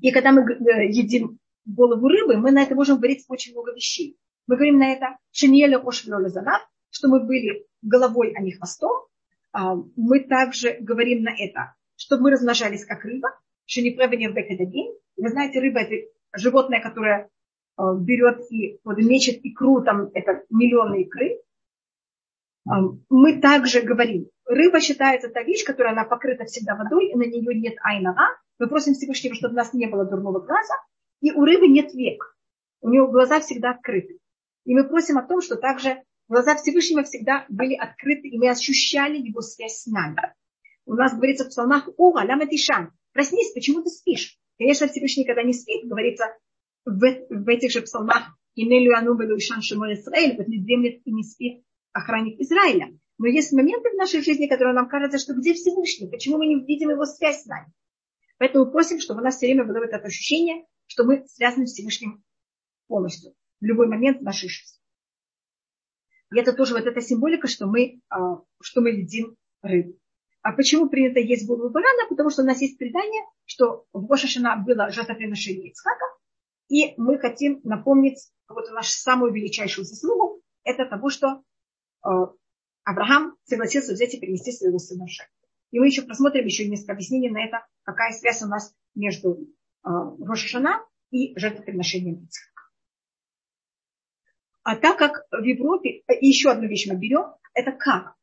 И 0.00 0.12
когда 0.12 0.32
мы 0.32 0.42
э, 0.42 0.88
едим 0.88 1.38
голову 1.64 2.08
рыбы, 2.08 2.36
мы 2.36 2.50
на 2.50 2.62
это 2.62 2.74
можем 2.74 2.98
говорить 2.98 3.24
очень 3.28 3.52
много 3.52 3.72
вещей. 3.72 4.16
Мы 4.46 4.56
говорим 4.56 4.78
на 4.78 4.92
это 4.92 5.16
шиньеля 5.32 5.78
ошвиоля 5.78 6.28
занат, 6.28 6.62
что 6.90 7.08
мы 7.08 7.24
были 7.24 7.66
головой, 7.82 8.34
а 8.36 8.40
не 8.40 8.52
хвостом. 8.52 9.06
А, 9.52 9.74
мы 9.96 10.20
также 10.20 10.76
говорим 10.80 11.22
на 11.22 11.30
это, 11.30 11.74
чтобы 11.96 12.24
мы 12.24 12.30
размножались 12.32 12.84
как 12.84 13.04
рыба, 13.04 13.28
шинипревенер 13.66 14.32
бекадагин. 14.32 14.94
Вы 15.16 15.28
знаете, 15.28 15.60
рыба 15.60 15.80
это 15.80 16.10
животное, 16.36 16.80
которое 16.80 17.30
э, 17.78 17.82
берет 18.00 18.50
и 18.50 18.80
вот, 18.84 18.98
мечет 18.98 19.40
икру, 19.44 19.82
там 19.82 20.10
это 20.12 20.42
миллионы 20.50 21.02
икры. 21.02 21.40
Мы 23.10 23.40
также 23.40 23.82
говорим, 23.82 24.30
рыба 24.46 24.80
считается 24.80 25.28
та 25.28 25.42
вещь, 25.42 25.64
которая 25.64 25.92
она 25.92 26.04
покрыта 26.04 26.44
всегда 26.46 26.74
водой, 26.74 27.10
и 27.10 27.14
на 27.14 27.24
нее 27.24 27.54
нет 27.60 27.74
айнага. 27.82 28.28
Мы 28.58 28.68
просим 28.68 28.94
Всевышнего, 28.94 29.34
чтобы 29.34 29.52
у 29.54 29.56
нас 29.56 29.74
не 29.74 29.86
было 29.86 30.06
дурного 30.06 30.40
глаза, 30.40 30.74
и 31.20 31.30
у 31.30 31.44
рыбы 31.44 31.68
нет 31.68 31.92
век. 31.92 32.36
У 32.80 32.88
нее 32.88 33.06
глаза 33.06 33.40
всегда 33.40 33.70
открыты. 33.72 34.18
И 34.64 34.74
мы 34.74 34.88
просим 34.88 35.18
о 35.18 35.22
том, 35.22 35.40
что 35.40 35.56
также 35.56 36.02
глаза 36.28 36.56
Всевышнего 36.56 37.02
всегда 37.04 37.44
были 37.48 37.74
открыты, 37.74 38.28
и 38.28 38.38
мы 38.38 38.48
ощущали 38.48 39.18
его 39.18 39.40
связь 39.40 39.82
с 39.82 39.86
нами. 39.86 40.16
У 40.86 40.94
нас 40.94 41.14
говорится 41.14 41.44
в 41.44 41.48
псалмах 41.48 41.88
«Ура, 41.96 42.24
ляма 42.24 42.46
тишан». 42.46 42.92
Проснись, 43.12 43.52
почему 43.52 43.82
ты 43.82 43.90
спишь? 43.90 44.38
Конечно, 44.58 44.88
Всевышний 44.88 45.24
никогда 45.24 45.42
не 45.42 45.52
спит. 45.52 45.86
Говорится 45.86 46.24
в, 46.84 46.98
в 46.98 47.48
этих 47.48 47.70
же 47.70 47.82
псалмах 47.82 48.36
«Инелю 48.54 48.96
ану 48.96 49.14
белу 49.14 49.36
ишан 49.36 49.62
шимон 49.62 49.92
Исраэль», 49.92 50.36
вот 50.36 50.48
не 50.48 50.58
дремлет 50.58 51.00
и 51.04 51.12
не 51.12 51.22
спит 51.22 51.64
охранник 51.92 52.40
Израиля. 52.40 52.98
Но 53.18 53.28
есть 53.28 53.52
моменты 53.52 53.90
в 53.90 53.96
нашей 53.96 54.22
жизни, 54.22 54.46
которые 54.46 54.74
нам 54.74 54.88
кажется, 54.88 55.18
что 55.18 55.34
где 55.34 55.54
Всевышний, 55.54 56.08
почему 56.08 56.38
мы 56.38 56.46
не 56.46 56.56
видим 56.56 56.90
его 56.90 57.04
связь 57.04 57.42
с 57.42 57.46
нами. 57.46 57.72
Поэтому 58.38 58.70
просим, 58.70 58.98
чтобы 58.98 59.20
у 59.20 59.24
нас 59.24 59.36
все 59.36 59.46
время 59.46 59.64
было 59.64 59.84
это 59.84 59.98
ощущение, 59.98 60.66
что 60.86 61.04
мы 61.04 61.24
связаны 61.28 61.66
с 61.66 61.72
Всевышним 61.72 62.24
полностью 62.88 63.34
в 63.64 63.66
любой 63.66 63.88
момент 63.88 64.18
жизни. 64.32 64.78
И 66.32 66.38
это 66.38 66.52
тоже 66.52 66.74
вот 66.74 66.84
эта 66.84 67.00
символика, 67.00 67.48
что 67.48 67.66
мы, 67.66 68.00
а, 68.08 68.40
что 68.60 68.80
мы 68.80 68.90
едим 68.90 69.36
рыбу. 69.62 69.98
А 70.42 70.52
почему 70.52 70.88
принято 70.88 71.20
есть 71.20 71.46
голову 71.46 71.70
барана? 71.70 72.08
Потому 72.08 72.30
что 72.30 72.42
у 72.42 72.44
нас 72.44 72.60
есть 72.60 72.76
предание, 72.76 73.22
что 73.46 73.86
в 73.92 74.06
Гошашина 74.06 74.56
было 74.56 74.90
жертвоприношение 74.90 75.70
Ицхака, 75.70 76.04
и 76.68 76.94
мы 76.98 77.18
хотим 77.18 77.60
напомнить 77.64 78.18
вот 78.48 78.70
нашу 78.70 78.90
самую 78.90 79.32
величайшую 79.32 79.84
заслугу, 79.84 80.42
это 80.64 80.86
того, 80.86 81.08
что 81.08 81.42
Э, 82.04 82.26
Авраам 82.84 83.36
согласился 83.44 83.94
взять 83.94 84.14
и 84.14 84.20
принести 84.20 84.52
своего 84.52 84.78
сына 84.78 85.06
в 85.06 85.10
жертву. 85.10 85.34
И 85.70 85.80
мы 85.80 85.86
еще 85.86 86.02
просмотрим 86.02 86.44
еще 86.44 86.68
несколько 86.68 86.92
объяснений 86.92 87.30
на 87.30 87.42
это, 87.44 87.66
какая 87.82 88.12
связь 88.12 88.42
у 88.42 88.46
нас 88.46 88.74
между 88.94 89.36
э, 89.36 89.88
Рошашана 90.20 90.84
и 91.10 91.36
жертвоприношением 91.38 92.24
Ицхака. 92.24 92.53
А 94.64 94.76
так 94.76 94.98
как 94.98 95.26
в 95.30 95.44
Европе, 95.44 96.02
э, 96.08 96.14
еще 96.20 96.50
одну 96.50 96.66
вещь 96.66 96.86
мы 96.88 96.96
берем, 96.96 97.34
это 97.52 97.70
кара. 97.70 98.14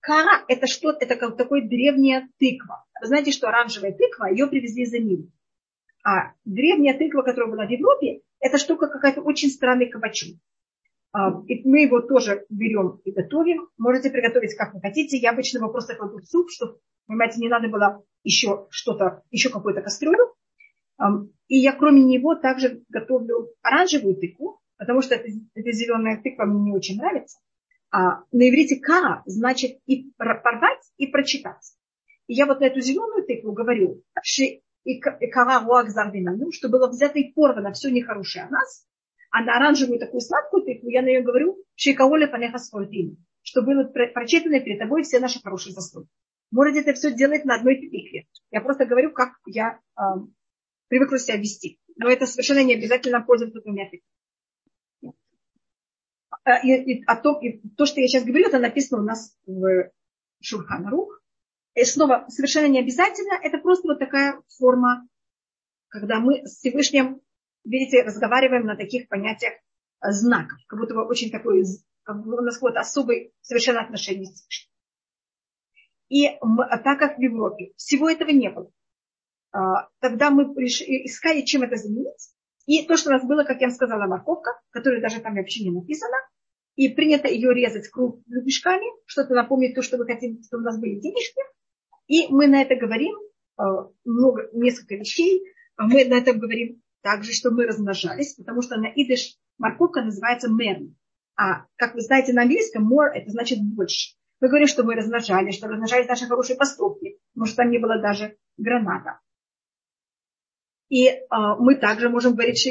Кара 0.00 0.44
это 0.46 0.66
что-то, 0.66 1.04
это 1.04 1.16
как 1.16 1.36
такой 1.36 1.62
древняя 1.62 2.28
тыква. 2.38 2.86
Вы 3.00 3.06
знаете, 3.06 3.32
что 3.32 3.48
оранжевая 3.48 3.92
тыква, 3.92 4.26
ее 4.26 4.46
привезли 4.46 4.82
из 4.82 4.92
Нил. 4.92 5.30
А 6.04 6.34
древняя 6.44 6.96
тыква, 6.96 7.22
которая 7.22 7.50
была 7.50 7.66
в 7.66 7.70
Европе, 7.70 8.20
это 8.38 8.58
штука 8.58 8.88
какая-то 8.88 9.22
очень 9.22 9.48
странный 9.48 9.88
кабачок. 9.88 10.36
А, 11.12 11.42
и 11.46 11.66
мы 11.66 11.80
его 11.80 12.00
тоже 12.00 12.44
берем 12.50 13.00
и 13.04 13.10
готовим. 13.10 13.68
Можете 13.78 14.10
приготовить 14.10 14.54
как 14.56 14.74
вы 14.74 14.80
хотите. 14.80 15.16
Я 15.16 15.30
обычно 15.30 15.58
его 15.58 15.70
просто 15.70 15.94
кладу 15.94 16.18
в 16.18 16.26
суп, 16.26 16.50
чтобы, 16.50 16.78
понимаете, 17.06 17.40
не 17.40 17.48
надо 17.48 17.68
было 17.68 18.04
еще 18.22 18.66
что-то, 18.70 19.22
еще 19.30 19.48
какую-то 19.48 19.80
кастрюлю. 19.80 20.34
И 21.48 21.58
я 21.58 21.72
кроме 21.72 22.02
него 22.02 22.34
также 22.34 22.82
готовлю 22.88 23.54
оранжевую 23.62 24.16
тыкву, 24.16 24.57
потому 24.78 25.02
что 25.02 25.14
эта, 25.16 25.28
эта 25.54 25.72
зеленая 25.72 26.22
тыква 26.22 26.44
мне 26.44 26.70
не 26.70 26.76
очень 26.76 26.96
нравится. 26.96 27.38
А 27.90 28.22
на 28.32 28.48
иврите 28.48 28.76
кара 28.76 29.22
значит 29.26 29.78
и 29.86 30.10
порвать, 30.16 30.92
и 30.96 31.06
прочитать. 31.06 31.74
И 32.26 32.34
я 32.34 32.46
вот 32.46 32.60
на 32.60 32.64
эту 32.64 32.80
зеленую 32.80 33.24
тыкву 33.26 33.52
говорю, 33.52 34.02
и 34.84 35.00
кара 35.00 35.64
что 36.52 36.68
было 36.68 36.88
взято 36.88 37.18
и 37.18 37.32
порвано 37.32 37.72
все 37.72 37.90
нехорошее 37.90 38.44
о 38.44 38.50
нас, 38.50 38.86
а 39.30 39.42
на 39.42 39.56
оранжевую 39.56 39.98
такую 39.98 40.20
сладкую 40.20 40.64
тыкву 40.64 40.88
я 40.88 41.02
на 41.02 41.06
нее 41.06 41.22
говорю 41.22 41.62
шейкаоля 41.74 42.28
панеха 42.28 42.58
имя, 42.90 43.16
что 43.42 43.62
было 43.62 43.84
прочитано 43.84 44.60
перед 44.60 44.78
тобой 44.78 45.02
все 45.02 45.18
наши 45.18 45.40
хорошие 45.40 45.74
заслуги. 45.74 46.08
Можете 46.50 46.80
это 46.80 46.94
все 46.94 47.12
делать 47.12 47.44
на 47.44 47.56
одной 47.56 47.76
тыкве. 47.76 48.26
Я 48.50 48.60
просто 48.62 48.86
говорю, 48.86 49.12
как 49.12 49.32
я 49.46 49.80
э, 49.96 50.02
привыкла 50.88 51.18
себя 51.18 51.36
вести. 51.36 51.78
Но 51.96 52.08
это 52.08 52.26
совершенно 52.26 52.64
не 52.64 52.74
обязательно 52.74 53.20
пользоваться 53.20 53.60
двумя 53.60 53.84
тыквами. 53.84 54.02
А, 56.48 56.58
и, 56.60 56.72
и, 56.72 57.04
а 57.06 57.16
то, 57.16 57.38
и 57.40 57.60
то, 57.76 57.84
что 57.84 58.00
я 58.00 58.08
сейчас 58.08 58.24
говорю, 58.24 58.48
это 58.48 58.58
написано 58.58 59.02
у 59.02 59.04
нас 59.04 59.36
в 59.46 59.90
Шурханарух. 60.40 61.20
И 61.74 61.84
снова, 61.84 62.24
совершенно 62.28 62.68
не 62.68 62.80
обязательно, 62.80 63.34
это 63.42 63.58
просто 63.58 63.88
вот 63.88 63.98
такая 63.98 64.40
форма, 64.58 65.06
когда 65.88 66.20
мы 66.20 66.46
с 66.46 66.56
Всевышним 66.56 67.20
видите, 67.64 68.02
разговариваем 68.02 68.64
на 68.64 68.76
таких 68.76 69.08
понятиях 69.08 69.52
э, 70.00 70.10
знаков, 70.10 70.58
как 70.66 70.78
будто 70.78 70.94
бы 70.94 71.06
очень 71.06 71.30
такой, 71.30 71.64
как 72.02 72.24
бы 72.24 72.38
у 72.38 72.40
нас 72.40 72.60
вот 72.62 72.76
особый 72.76 73.34
совершенно 73.42 73.82
отношение 73.82 74.24
с 74.24 74.42
И 76.08 76.30
мы, 76.40 76.64
а 76.64 76.78
так 76.78 76.98
как 76.98 77.18
в 77.18 77.20
Европе 77.20 77.72
всего 77.76 78.08
этого 78.08 78.30
не 78.30 78.48
было, 78.48 78.70
тогда 80.00 80.30
мы 80.30 80.44
искали, 80.44 81.42
чем 81.42 81.62
это 81.62 81.76
заменить. 81.76 82.30
И 82.66 82.86
то, 82.86 82.96
что 82.96 83.10
у 83.10 83.12
нас 83.12 83.24
было, 83.24 83.44
как 83.44 83.60
я 83.60 83.68
вам 83.68 83.74
сказала, 83.74 84.06
морковка, 84.06 84.60
которая 84.70 85.02
даже 85.02 85.20
там 85.20 85.34
вообще 85.34 85.64
не 85.64 85.70
написана, 85.70 86.16
и 86.78 86.88
принято 86.90 87.26
ее 87.26 87.52
резать 87.52 87.88
кругляшками, 87.88 88.86
что-то 89.04 89.34
напомнит 89.34 89.74
то, 89.74 89.82
что 89.82 89.96
вы 89.96 90.06
хотите, 90.06 90.40
чтобы 90.44 90.62
у 90.62 90.66
нас 90.66 90.78
были 90.78 91.00
денежки. 91.00 91.42
И 92.06 92.28
мы 92.28 92.46
на 92.46 92.62
это 92.62 92.76
говорим 92.76 93.16
а, 93.56 93.88
много, 94.04 94.48
несколько 94.52 94.94
вещей. 94.94 95.42
Мы 95.76 96.04
на 96.04 96.14
этом 96.14 96.38
говорим 96.38 96.80
также, 97.02 97.32
что 97.32 97.50
мы 97.50 97.66
размножались, 97.66 98.34
потому 98.36 98.62
что 98.62 98.76
на 98.76 98.86
идыш 98.86 99.38
морковка 99.58 100.02
называется 100.02 100.48
мерн. 100.48 100.96
А, 101.34 101.66
как 101.74 101.94
вы 101.94 102.00
знаете, 102.00 102.32
на 102.32 102.42
английском 102.42 102.88
more 102.88 103.10
это 103.12 103.32
значит 103.32 103.58
больше. 103.60 104.14
Мы 104.40 104.46
говорим, 104.46 104.68
что 104.68 104.84
мы 104.84 104.94
размножались, 104.94 105.56
что 105.56 105.66
размножались 105.66 106.06
наши 106.06 106.26
хорошие 106.26 106.56
поступки, 106.56 107.18
может, 107.34 107.56
там 107.56 107.70
не 107.70 107.78
было 107.78 108.00
даже 108.00 108.36
граната. 108.56 109.18
И 110.90 111.08
э, 111.08 111.18
мы 111.58 111.74
также 111.74 112.08
можем 112.08 112.34
говорить, 112.34 112.60
что 112.60 112.70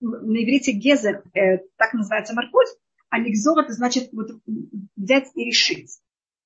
на 0.00 0.42
иврите 0.42 0.72
гезер, 0.72 1.22
э, 1.34 1.58
так 1.76 1.92
называется 1.92 2.34
морковь, 2.34 2.70
а 3.12 3.18
ликзор 3.18 3.58
это 3.58 3.74
значит 3.74 4.08
вот, 4.12 4.30
взять 4.96 5.30
и 5.34 5.44
решить. 5.44 6.00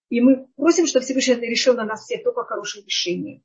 И 0.08 0.20
мы 0.20 0.48
просим, 0.56 0.88
чтобы 0.88 1.04
Всевышний 1.04 1.48
решил 1.48 1.74
на 1.74 1.84
нас 1.84 2.02
все 2.02 2.18
только 2.18 2.42
хорошие 2.42 2.84
решения. 2.84 3.40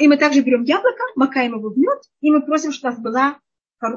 И 0.00 0.08
мы 0.08 0.16
также 0.16 0.42
берем 0.42 0.64
яблоко, 0.64 1.04
макаем 1.14 1.56
его 1.56 1.70
в 1.70 1.78
мед, 1.78 2.02
и 2.20 2.32
мы 2.32 2.44
просим, 2.44 2.72
чтобы 2.72 2.90
у 2.90 2.94
нас 2.96 3.00
была, 3.00 3.40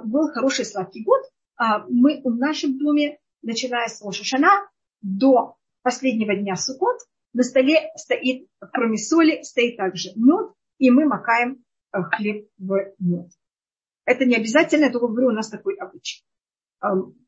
был 0.03 0.31
хороший 0.31 0.65
сладкий 0.65 1.03
год. 1.03 1.21
А 1.57 1.79
мы 1.89 2.21
в 2.23 2.37
нашем 2.37 2.77
доме, 2.77 3.17
начиная 3.41 3.87
с 3.87 3.99
Рошашана 4.03 4.69
до 5.01 5.57
последнего 5.81 6.35
дня 6.35 6.55
Суккот, 6.55 6.99
на 7.33 7.41
столе 7.41 7.89
стоит, 7.95 8.47
кроме 8.73 8.99
соли, 8.99 9.41
стоит 9.41 9.77
также 9.77 10.09
мед, 10.15 10.51
и 10.77 10.91
мы 10.91 11.05
макаем 11.05 11.65
э, 11.93 11.97
хлеб 12.11 12.47
в 12.59 12.93
мед. 12.99 13.31
Это 14.05 14.25
не 14.25 14.35
обязательно, 14.35 14.85
я 14.85 14.91
только 14.91 15.07
говорю, 15.07 15.29
у 15.29 15.31
нас 15.31 15.49
такой 15.49 15.73
обычай. 15.77 16.23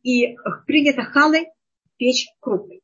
И 0.03 0.35
принято 0.65 1.03
халы 1.03 1.47
печь 1.97 2.27
крупной. 2.39 2.81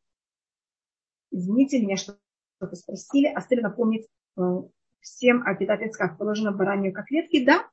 Извините 1.31 1.81
меня, 1.81 1.97
что 1.97 2.17
что-то 2.57 2.75
спросили. 2.75 3.27
Оставили 3.27 3.63
напомнить 3.63 4.07
э, 4.37 4.41
всем 4.99 5.43
о 5.45 5.55
питательсках 5.55 6.17
положено 6.17 6.51
баранью 6.51 6.93
котлетки. 6.93 7.45
Да, 7.45 7.69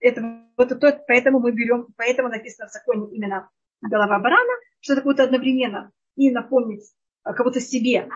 это, 0.00 0.44
вот 0.56 0.72
это, 0.72 1.04
поэтому 1.06 1.40
мы 1.40 1.52
берем, 1.52 1.86
поэтому 1.96 2.28
написано 2.28 2.68
в 2.68 2.72
законе 2.72 3.14
именно 3.14 3.50
голова 3.80 4.18
барана, 4.18 4.52
что 4.80 4.94
это 4.94 5.02
будет 5.02 5.20
одновременно 5.20 5.92
и 6.16 6.30
напомнить 6.30 6.92
э, 7.24 7.32
кого-то 7.32 7.60
себе. 7.60 8.08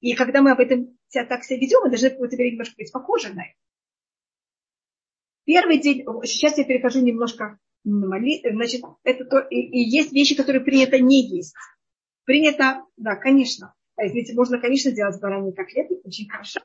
И 0.00 0.14
когда 0.14 0.42
мы 0.42 0.52
об 0.52 0.60
этом 0.60 0.96
себя 1.08 1.24
так 1.24 1.42
себя 1.42 1.58
ведем, 1.58 1.80
мы 1.82 1.90
должны 1.90 2.10
время 2.10 2.52
немножко 2.52 2.74
быть 2.76 2.92
похожи 2.92 3.32
на 3.32 3.42
это. 3.42 3.54
Первый 5.44 5.78
день, 5.78 6.04
сейчас 6.24 6.58
я 6.58 6.64
перехожу 6.64 7.00
немножко 7.00 7.58
значит, 7.84 8.82
это 9.04 9.24
то, 9.24 9.38
и, 9.40 9.56
и 9.56 9.78
есть 9.88 10.12
вещи, 10.12 10.36
которые 10.36 10.62
принято 10.62 10.98
не 10.98 11.26
есть. 11.36 11.54
Принято, 12.24 12.84
да, 12.96 13.16
конечно, 13.16 13.74
а 13.96 14.06
извините, 14.06 14.34
можно, 14.34 14.60
конечно, 14.60 14.92
делать 14.92 15.20
бараньи 15.20 15.52
котлеты, 15.52 16.00
очень 16.04 16.28
хорошо. 16.28 16.60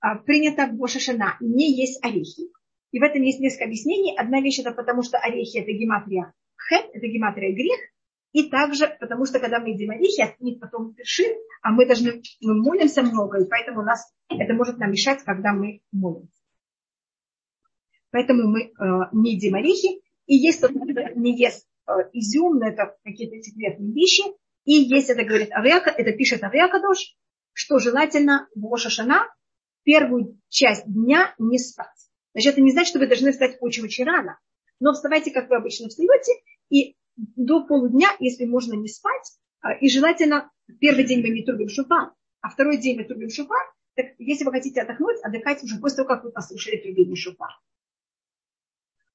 А, 0.00 0.16
принято 0.16 0.66
Бошашана 0.66 1.36
не 1.40 1.72
есть 1.74 2.02
орехи. 2.04 2.50
И 2.90 2.98
в 2.98 3.02
этом 3.02 3.22
есть 3.22 3.40
несколько 3.40 3.64
объяснений. 3.64 4.16
Одна 4.16 4.40
вещь 4.40 4.60
это 4.60 4.72
потому, 4.72 5.02
что 5.02 5.18
орехи 5.18 5.58
это 5.58 5.72
гематрия 5.72 6.32
хет, 6.68 6.90
это 6.92 7.06
гематрия 7.06 7.52
грех. 7.52 7.80
И 8.32 8.50
также 8.50 8.96
потому, 8.98 9.26
что 9.26 9.38
когда 9.38 9.60
мы 9.60 9.70
едим 9.70 9.90
орехи, 9.90 10.22
от 10.22 10.60
потом 10.60 10.94
першит, 10.94 11.36
а 11.62 11.70
мы 11.70 11.86
должны, 11.86 12.22
мы 12.40 12.54
молимся 12.54 13.02
много, 13.02 13.40
и 13.40 13.48
поэтому 13.48 13.80
у 13.80 13.84
нас 13.84 14.12
это 14.28 14.54
может 14.54 14.78
нам 14.78 14.90
мешать, 14.90 15.22
когда 15.22 15.52
мы 15.52 15.82
молимся. 15.92 16.42
Поэтому 18.10 18.48
мы 18.48 18.62
э, 18.62 18.72
не 19.12 19.34
едим 19.34 19.54
орехи. 19.54 20.00
И 20.26 20.36
есть 20.36 20.60
тот, 20.60 20.70
кто 20.70 20.84
не 21.14 21.36
ест 21.36 21.66
э, 21.86 21.92
изюм, 22.12 22.58
но 22.58 22.68
это 22.68 22.96
какие-то 23.04 23.40
секретные 23.42 23.92
вещи. 23.92 24.22
И 24.64 24.72
есть, 24.72 25.10
это 25.10 25.24
говорит 25.24 25.52
Авиака, 25.52 25.90
это 25.90 26.12
пишет 26.12 26.42
Авиакадош, 26.42 27.16
что 27.52 27.78
желательно 27.78 28.48
в 28.54 28.72
Ошашана 28.72 29.28
первую 29.82 30.40
часть 30.48 30.86
дня 30.86 31.34
не 31.38 31.58
спать. 31.58 31.88
Значит, 32.32 32.54
это 32.54 32.62
не 32.62 32.72
значит, 32.72 32.88
что 32.88 32.98
вы 32.98 33.06
должны 33.06 33.32
встать 33.32 33.58
очень-очень 33.60 34.04
рано. 34.04 34.38
Но 34.80 34.92
вставайте, 34.92 35.30
как 35.30 35.48
вы 35.50 35.56
обычно 35.56 35.88
встаете, 35.88 36.32
и 36.70 36.96
до 37.16 37.64
полудня, 37.64 38.08
если 38.18 38.44
можно 38.44 38.74
не 38.74 38.88
спать, 38.88 39.32
а, 39.60 39.74
и 39.74 39.88
желательно 39.88 40.50
первый 40.80 41.04
день 41.04 41.20
мы 41.20 41.28
не 41.28 41.44
трубим 41.44 41.68
шуфар, 41.68 42.12
а 42.40 42.48
второй 42.48 42.78
день 42.78 42.98
мы 42.98 43.04
трубим 43.04 43.30
шуфар, 43.30 43.72
так 43.94 44.06
если 44.18 44.44
вы 44.44 44.50
хотите 44.50 44.80
отдохнуть, 44.82 45.22
отдыхайте 45.22 45.64
уже 45.64 45.78
после 45.78 45.98
того, 45.98 46.08
как 46.08 46.24
вы 46.24 46.32
послушали 46.32 46.78
трубение 46.78 47.16
шуфар. 47.16 47.50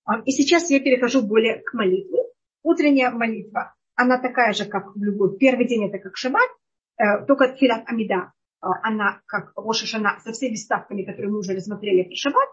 А, 0.09 0.21
и 0.25 0.31
сейчас 0.31 0.71
я 0.71 0.79
перехожу 0.79 1.21
более 1.21 1.61
к 1.61 1.73
молитве. 1.73 2.17
Утренняя 2.63 3.11
молитва, 3.11 3.75
она 3.93 4.17
такая 4.17 4.53
же, 4.53 4.65
как 4.65 4.95
в 4.95 5.03
любой. 5.03 5.37
Первый 5.37 5.67
день 5.67 5.87
это 5.87 5.99
как 5.99 6.17
шаббат, 6.17 6.49
э, 6.97 7.25
только 7.27 7.49
тфилат 7.49 7.83
амида, 7.85 8.15
э, 8.15 8.67
она 8.81 9.21
как 9.27 9.53
Роша 9.55 9.85
со 9.85 10.31
всеми 10.31 10.55
ставками, 10.55 11.03
которые 11.03 11.31
мы 11.31 11.37
уже 11.37 11.53
рассмотрели 11.53 12.03
про 12.03 12.15
шаббат. 12.15 12.49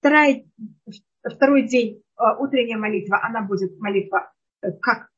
Второй, 0.00 0.52
второй 1.24 1.66
день 1.66 2.02
э, 2.18 2.22
утренняя 2.38 2.76
молитва, 2.76 3.24
она 3.24 3.40
будет 3.40 3.78
молитва 3.80 4.30
как 4.82 5.08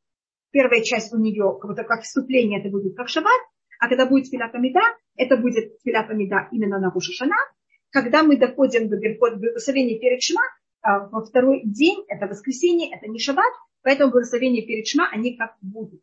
первая 0.53 0.83
часть 0.83 1.13
у 1.13 1.19
нее, 1.19 1.59
как 1.61 1.71
будто 1.71 1.83
как 1.83 2.03
вступление, 2.03 2.61
это 2.61 2.71
будет 2.71 2.97
как 2.97 3.09
шаббат, 3.09 3.41
а 3.81 3.89
когда 3.89 4.07
будет 4.07 4.29
филат 4.29 4.55
амида, 4.55 4.81
это 5.17 5.37
будет 5.37 5.73
филат 5.83 6.09
амида 6.09 6.51
именно 6.53 6.79
на 6.79 6.93
Роша. 6.93 7.27
Когда 7.91 8.23
мы 8.23 8.37
доходим 8.37 8.89
до 8.89 8.97
благословения 8.97 9.99
перед 9.99 10.23
Шма, 10.23 10.43
а, 10.43 10.47
во 10.83 11.25
второй 11.25 11.63
день, 11.65 12.05
это 12.09 12.27
воскресенье, 12.27 12.95
это 12.95 13.07
не 13.09 13.19
шаббат, 13.19 13.53
поэтому 13.83 14.13
благословение 14.13 14.67
перед 14.67 14.87
шма, 14.87 15.09
они 15.11 15.37
как 15.37 15.57
будут. 15.61 16.03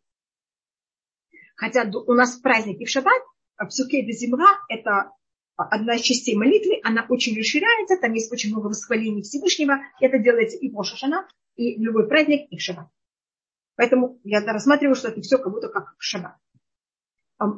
Хотя 1.56 1.84
у 1.84 2.12
нас 2.12 2.36
праздник 2.36 2.80
и 2.80 2.84
в 2.84 2.90
шаббат, 2.90 3.22
в 3.58 3.70
Суке 3.70 4.04
де 4.04 4.12
Зимра, 4.12 4.58
это 4.68 5.12
одна 5.56 5.94
из 5.94 6.02
частей 6.02 6.36
молитвы, 6.36 6.80
она 6.84 7.06
очень 7.08 7.36
расширяется, 7.38 7.96
там 7.96 8.12
есть 8.12 8.30
очень 8.30 8.50
много 8.50 8.66
восхвалений 8.66 9.22
Всевышнего, 9.22 9.78
это 10.00 10.18
делается 10.18 10.58
и 10.58 10.70
в 10.70 10.78
Ошашана, 10.78 11.26
и 11.56 11.82
любой 11.82 12.08
праздник, 12.08 12.46
и 12.50 12.58
в 12.58 12.60
шаббат. 12.60 12.88
Поэтому 13.76 14.20
я 14.24 14.40
рассматриваю, 14.40 14.94
что 14.94 15.08
это 15.08 15.22
все 15.22 15.38
как 15.38 15.52
будто 15.52 15.68
как 15.68 15.96
в 15.98 16.02
шаббат. 16.02 16.36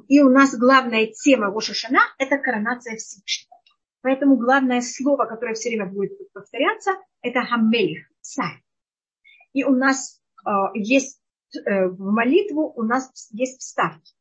И 0.08 0.20
у 0.20 0.28
нас 0.28 0.56
главная 0.56 1.06
тема 1.06 1.46
Рошашана– 1.46 2.00
это 2.18 2.38
коронация 2.38 2.96
Всевышнего. 2.96 3.57
Поэтому 4.00 4.36
главное 4.36 4.80
слово, 4.80 5.24
которое 5.26 5.54
все 5.54 5.70
время 5.70 5.86
будет 5.86 6.12
повторяться, 6.32 6.92
это 7.20 7.42
хамелих, 7.42 8.06
царь. 8.20 8.62
И 9.52 9.64
у 9.64 9.74
нас 9.74 10.20
э, 10.46 10.50
есть 10.74 11.20
э, 11.54 11.88
в 11.88 11.98
молитву, 12.12 12.72
у 12.76 12.82
нас 12.82 13.28
есть 13.32 13.60
вставки. 13.60 14.14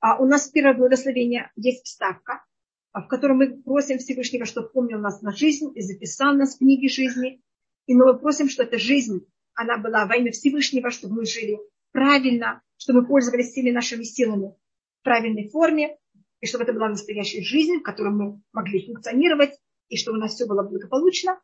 А 0.00 0.18
у 0.20 0.26
нас 0.26 0.48
первое 0.48 0.74
благословение 0.74 1.50
есть 1.56 1.84
вставка, 1.84 2.44
в 2.92 3.06
которой 3.08 3.32
мы 3.32 3.62
просим 3.62 3.98
Всевышнего, 3.98 4.44
чтобы 4.44 4.68
помнил 4.68 5.00
нас 5.00 5.22
на 5.22 5.32
жизнь 5.32 5.72
и 5.74 5.80
записал 5.80 6.34
нас 6.34 6.54
в 6.54 6.58
книге 6.58 6.88
жизни. 6.88 7.42
И 7.86 7.94
мы 7.94 8.16
просим, 8.18 8.48
что 8.48 8.62
эта 8.62 8.78
жизнь, 8.78 9.26
она 9.54 9.78
была 9.78 10.06
во 10.06 10.16
имя 10.16 10.30
Всевышнего, 10.30 10.90
чтобы 10.90 11.16
мы 11.16 11.26
жили 11.26 11.58
правильно, 11.90 12.62
чтобы 12.76 13.00
мы 13.00 13.08
пользовались 13.08 13.50
всеми 13.50 13.70
нашими 13.70 14.04
силами 14.04 14.54
в 15.00 15.02
правильной 15.02 15.48
форме, 15.48 15.98
и 16.40 16.46
чтобы 16.46 16.64
это 16.64 16.72
была 16.72 16.88
настоящая 16.88 17.42
жизнь, 17.42 17.78
в 17.78 17.82
которой 17.82 18.12
мы 18.12 18.40
могли 18.52 18.86
функционировать, 18.86 19.58
и 19.88 19.96
чтобы 19.96 20.18
у 20.18 20.20
нас 20.20 20.34
все 20.34 20.46
было 20.46 20.62
благополучно. 20.62 21.40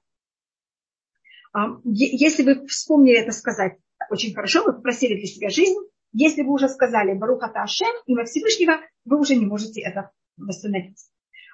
Если 1.84 2.42
вы 2.42 2.66
вспомнили 2.66 3.18
это 3.18 3.32
сказать 3.32 3.78
очень 4.10 4.34
хорошо, 4.34 4.64
вы 4.64 4.72
попросили 4.72 5.14
для 5.14 5.26
себя 5.26 5.50
жизнь, 5.50 5.78
если 6.12 6.42
вы 6.42 6.52
уже 6.52 6.68
сказали 6.68 7.14
Барухата 7.14 7.62
Ашем, 7.62 7.92
имя 8.06 8.24
Всевышнего, 8.24 8.80
вы 9.04 9.18
уже 9.18 9.34
не 9.34 9.46
можете 9.46 9.80
это 9.80 10.10
восстановить. 10.36 10.98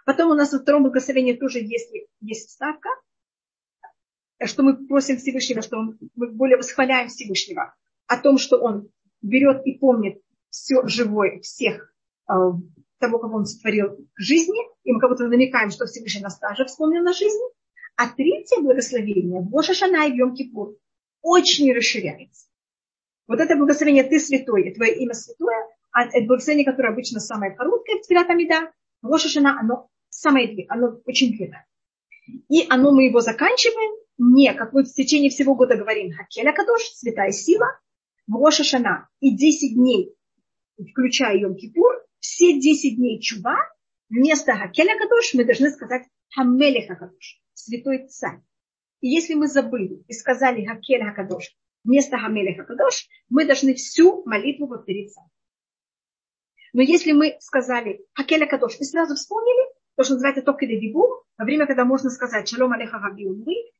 Потом 0.05 0.31
у 0.31 0.35
нас 0.35 0.53
во 0.53 0.59
втором 0.59 0.83
благословении 0.83 1.35
тоже 1.35 1.61
есть, 1.61 1.90
есть 2.20 2.48
вставка, 2.48 2.88
что 4.44 4.62
мы 4.62 4.87
просим 4.87 5.16
Всевышнего, 5.16 5.62
что 5.62 5.79
он, 5.79 5.98
мы 6.14 6.31
более 6.31 6.57
восхваляем 6.57 7.09
Всевышнего 7.09 7.74
о 8.07 8.16
том, 8.16 8.38
что 8.38 8.59
он 8.59 8.90
берет 9.22 9.66
и 9.66 9.79
помнит 9.79 10.20
все 10.48 10.87
живое, 10.87 11.40
всех 11.40 11.94
а, 12.26 12.53
того, 13.01 13.19
кого 13.19 13.39
он 13.39 13.47
сотворил 13.47 14.07
жизни, 14.17 14.59
и 14.85 14.93
мы 14.93 15.01
как 15.01 15.11
будто 15.11 15.27
намекаем, 15.27 15.71
что 15.71 15.87
Всевышний 15.87 16.23
нас 16.23 16.39
также 16.39 16.65
вспомнил 16.65 17.03
на 17.03 17.13
жизни. 17.13 17.43
А 17.97 18.09
третье 18.09 18.61
благословение, 18.61 19.41
Боша 19.41 19.75
Шана 19.75 20.07
и 20.07 20.17
Йом 20.17 20.35
Кипур, 20.35 20.77
очень 21.23 21.73
расширяется. 21.73 22.47
Вот 23.27 23.41
это 23.41 23.57
благословение 23.57 24.05
«Ты 24.05 24.19
святой» 24.19 24.69
и 24.69 24.75
«Твое 24.75 24.97
имя 24.97 25.15
святое», 25.15 25.67
а 25.93 26.07
это 26.07 26.27
благословение, 26.27 26.65
которое 26.65 26.93
обычно 26.93 27.21
самое 27.21 27.55
короткое 27.55 27.97
в 27.97 28.03
Тфилат 28.03 28.31
Амида, 28.31 28.73
Боша 29.03 29.29
Шана, 29.29 29.59
оно 29.59 29.89
самое 30.09 30.67
оно 30.69 31.01
очень 31.05 31.37
длинное. 31.37 31.67
И 32.49 32.67
оно 32.69 32.93
мы 32.93 33.05
его 33.05 33.21
заканчиваем 33.21 34.01
не, 34.19 34.53
как 34.53 34.73
мы 34.73 34.85
в 34.85 34.93
течение 34.93 35.31
всего 35.31 35.55
года 35.55 35.77
говорим, 35.77 36.13
Хакеля 36.13 36.53
Кадош, 36.53 36.83
святая 36.95 37.33
сила, 37.33 37.67
Роша 38.31 38.65
Шана 38.65 39.09
и 39.21 39.35
10 39.35 39.75
дней, 39.75 40.15
включая 40.91 41.39
Йом 41.39 41.57
Кипур, 41.57 42.05
все 42.20 42.61
10 42.61 42.96
дней 42.96 43.20
чува, 43.20 43.56
вместо 44.09 44.54
Хакеля 44.54 44.96
Кадош 44.98 45.35
мы 45.35 45.44
должны 45.44 45.70
сказать 45.70 46.06
Хамелех 46.35 46.88
Хакадош, 46.88 47.40
святой 47.54 48.06
царь. 48.09 48.40
И 49.00 49.09
если 49.09 49.35
мы 49.35 49.48
забыли 49.48 50.04
и 50.06 50.12
сказали 50.12 50.64
Хакель 50.64 51.02
Хакадош 51.02 51.56
вместо 51.83 52.18
Хамелех 52.18 52.59
Хакадош, 52.59 53.09
мы 53.28 53.46
должны 53.46 53.74
всю 53.74 54.22
молитву 54.26 54.68
повторить 54.68 55.12
сами. 55.12 55.30
Но 56.72 56.83
если 56.83 57.12
мы 57.12 57.37
сказали 57.40 58.04
Хакель 58.12 58.44
Хакадош 58.44 58.76
и 58.78 58.85
сразу 58.85 59.14
вспомнили, 59.14 59.74
то, 59.96 60.04
что 60.04 60.14
называется 60.14 60.42
только 60.42 60.66
дебу, 60.66 61.24
во 61.37 61.44
время, 61.44 61.66
когда 61.66 61.85
можно 61.85 62.11
сказать 62.11 62.48
Шалом 62.48 62.72
Алеха 62.72 62.98
Габи 62.98 63.26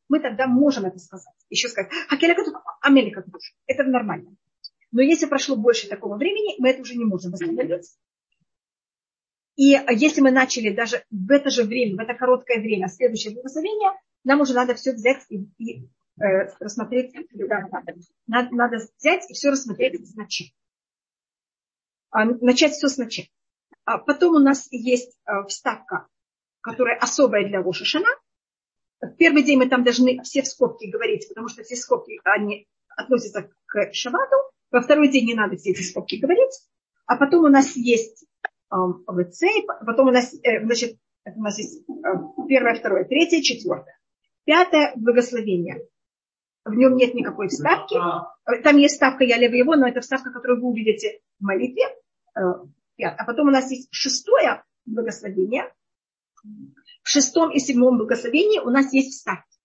мы 0.09 0.20
тогда 0.20 0.46
можем 0.48 0.87
это 0.87 0.98
сказать. 0.98 1.35
Еще 1.50 1.68
сказать 1.68 1.92
Хакель 2.09 2.35
Хакадош, 2.35 2.62
Амелех 2.81 3.14
Хакадош. 3.14 3.55
Это 3.66 3.85
нормально. 3.85 4.35
Но 4.92 5.03
если 5.03 5.26
прошло 5.26 5.57
больше 5.57 5.88
такого 5.88 6.16
времени, 6.16 6.57
мы 6.59 6.70
это 6.70 6.83
уже 6.83 6.96
не 6.96 7.05
можем 7.05 7.31
восстановить. 7.31 7.87
И 9.57 9.77
если 9.91 10.21
мы 10.21 10.31
начали 10.31 10.71
даже 10.71 11.05
в 11.11 11.31
это 11.31 11.51
же 11.51 11.65
время, 11.65 11.97
в 11.97 12.01
это 12.01 12.15
короткое 12.15 12.61
время, 12.61 12.89
следующее 12.89 13.35
благословение, 13.35 13.91
нам 14.25 14.41
уже 14.41 14.55
надо 14.55 14.75
все 14.75 14.93
взять 14.93 15.25
и, 15.29 15.47
и 15.59 15.89
э, 16.21 16.49
рассмотреть, 16.59 17.15
надо, 18.27 18.55
надо 18.55 18.77
взять 18.99 19.29
и 19.31 19.35
все 19.35 19.51
рассмотреть 19.51 20.07
значит. 20.07 20.53
А, 22.11 22.25
начать 22.25 22.73
все 22.73 22.89
сначала. 22.89 23.29
А 23.85 23.99
потом 23.99 24.35
у 24.35 24.39
нас 24.39 24.69
есть 24.71 25.17
э, 25.27 25.47
вставка, 25.49 26.07
которая 26.61 26.99
особая 26.99 27.47
для 27.49 27.63
Рошашана. 27.63 28.09
В 29.01 29.15
первый 29.17 29.43
день 29.43 29.59
мы 29.59 29.69
там 29.69 29.83
должны 29.83 30.23
все 30.23 30.43
в 30.43 30.47
скобки 30.47 30.87
говорить, 30.87 31.27
потому 31.29 31.49
что 31.49 31.63
все 31.63 31.77
скобки 31.77 32.21
они 32.25 32.67
относятся 32.89 33.51
к 33.67 33.95
шабату. 33.95 34.37
Во 34.71 34.83
второй 34.83 35.09
день 35.09 35.27
не 35.27 35.35
надо 35.35 35.57
все 35.57 35.71
эти 35.71 35.83
скобки 35.83 36.17
говорить. 36.17 36.53
А 37.07 37.17
потом 37.17 37.45
у 37.45 37.49
нас 37.49 37.75
есть 37.77 38.27
потом 38.71 40.09
у 40.09 40.11
нас, 40.13 40.33
э, 40.43 40.65
значит, 40.65 40.97
у 41.25 41.43
нас 41.43 41.59
есть 41.59 41.83
э, 41.89 41.93
первое, 42.49 42.75
второе, 42.77 43.05
третье, 43.05 43.43
четвертое. 43.43 43.99
Пятое 44.45 44.93
благословение. 44.97 45.87
В 46.65 46.75
нем 46.75 46.97
нет 46.97 47.15
никакой 47.15 47.49
вставки. 47.49 47.97
Там 48.63 48.77
есть 48.77 48.95
вставка 48.95 49.25
«Я 49.25 49.39
лево 49.39 49.55
его», 49.55 49.75
но 49.77 49.89
это 49.89 50.01
вставка, 50.01 50.31
которую 50.31 50.61
вы 50.61 50.69
увидите 50.69 51.21
в 51.39 51.45
молитве. 51.45 51.85
Э, 52.37 52.41
а 53.03 53.25
потом 53.25 53.49
у 53.49 53.51
нас 53.51 53.71
есть 53.71 53.89
шестое 53.91 54.63
благословение. 54.85 55.73
В 57.03 57.09
шестом 57.09 57.51
и 57.51 57.59
седьмом 57.59 57.99
благословении 57.99 58.61
у 58.61 58.71
нас 58.71 58.93
есть 58.93 59.19
вставки. 59.19 59.59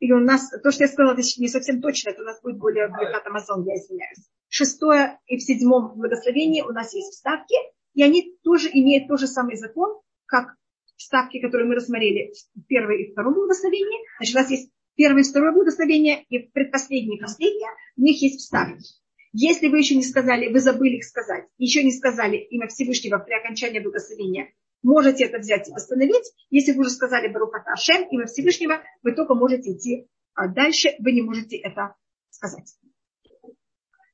И 0.00 0.12
у 0.12 0.18
нас, 0.18 0.50
то, 0.62 0.70
что 0.70 0.84
я 0.84 0.88
сказала, 0.88 1.12
это 1.12 1.22
не 1.38 1.48
совсем 1.48 1.80
точно, 1.80 2.10
это 2.10 2.22
у 2.22 2.26
нас 2.26 2.42
будет 2.42 2.58
более 2.58 2.88
Беркат 2.88 3.26
Амазон, 3.26 3.64
я 3.64 3.76
извиняюсь 3.76 4.28
шестое 4.52 5.18
и 5.26 5.38
в 5.38 5.42
седьмом 5.42 5.94
благословении 5.96 6.60
у 6.60 6.72
нас 6.72 6.92
есть 6.92 7.12
вставки, 7.12 7.54
и 7.94 8.02
они 8.02 8.36
тоже 8.42 8.68
имеют 8.72 9.08
тот 9.08 9.18
же 9.18 9.26
самый 9.26 9.56
закон, 9.56 9.98
как 10.26 10.56
вставки, 10.96 11.40
которые 11.40 11.68
мы 11.68 11.74
рассмотрели 11.74 12.34
в 12.54 12.66
первом 12.66 12.92
и 12.92 13.10
втором 13.10 13.34
благословении. 13.34 13.98
Значит, 14.18 14.34
у 14.34 14.38
нас 14.38 14.50
есть 14.50 14.70
первое 14.94 15.22
и 15.22 15.24
второе 15.24 15.52
благословение, 15.52 16.22
и 16.28 16.38
предпоследнее 16.38 17.18
и 17.18 17.20
последнее, 17.20 17.70
у 17.96 18.02
них 18.02 18.20
есть 18.20 18.40
вставки. 18.40 18.84
Если 19.32 19.68
вы 19.68 19.78
еще 19.78 19.94
не 19.94 20.04
сказали, 20.04 20.52
вы 20.52 20.60
забыли 20.60 20.96
их 20.96 21.04
сказать, 21.04 21.46
еще 21.56 21.82
не 21.82 21.92
сказали 21.92 22.36
имя 22.36 22.68
Всевышнего 22.68 23.18
при 23.18 23.32
окончании 23.32 23.80
благословения, 23.80 24.52
можете 24.82 25.24
это 25.24 25.38
взять 25.38 25.68
и 25.68 25.72
восстановить. 25.72 26.30
Если 26.50 26.72
вы 26.72 26.80
уже 26.80 26.90
сказали 26.90 27.32
Барухата 27.32 27.72
Ашем, 27.72 28.06
имя 28.10 28.26
Всевышнего, 28.26 28.82
вы 29.02 29.12
только 29.12 29.34
можете 29.34 29.72
идти 29.72 30.08
а 30.34 30.48
дальше, 30.48 30.94
вы 30.98 31.12
не 31.12 31.22
можете 31.22 31.56
это 31.56 31.94
сказать. 32.30 32.74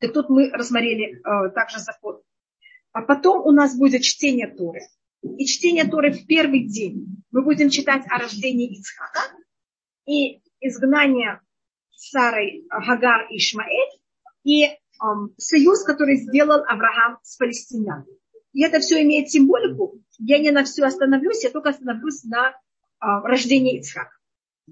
Так 0.01 0.13
тут 0.13 0.29
мы 0.29 0.51
рассмотрели 0.51 1.17
э, 1.17 1.51
также 1.51 1.79
закон. 1.79 2.21
А 2.93 3.03
потом 3.03 3.47
у 3.47 3.53
нас 3.53 3.77
будет 3.77 4.03
чтение 4.03 4.49
Торы. 4.49 4.81
И 5.23 5.47
чтение 5.47 5.85
Торы 5.85 6.13
в 6.13 6.27
первый 6.27 6.67
день. 6.67 7.25
Мы 7.31 7.43
будем 7.43 7.71
читать 7.71 8.05
о 8.09 8.19
рождении 8.19 8.79
Ицхака 8.79 9.21
и 10.07 10.41
изгнание 10.61 11.41
Сарой 11.97 12.65
Хагар 12.71 13.27
и 13.31 13.39
Ишмаэль 13.39 14.01
и 14.45 14.65
эм, 14.65 15.35
союз, 15.37 15.83
который 15.83 16.17
сделал 16.17 16.63
Авраам 16.65 17.19
с 17.23 17.37
палестинянами. 17.37 18.07
И 18.53 18.63
это 18.63 18.79
все 18.79 19.03
имеет 19.03 19.31
символику. 19.31 20.01
Я 20.19 20.39
не 20.39 20.51
на 20.51 20.65
все 20.65 20.85
остановлюсь, 20.85 21.45
я 21.45 21.51
только 21.51 21.71
остановлюсь 21.71 22.23
на 22.25 22.51
э, 22.51 22.55
рождении 23.01 23.79
Ицхака. 23.79 24.17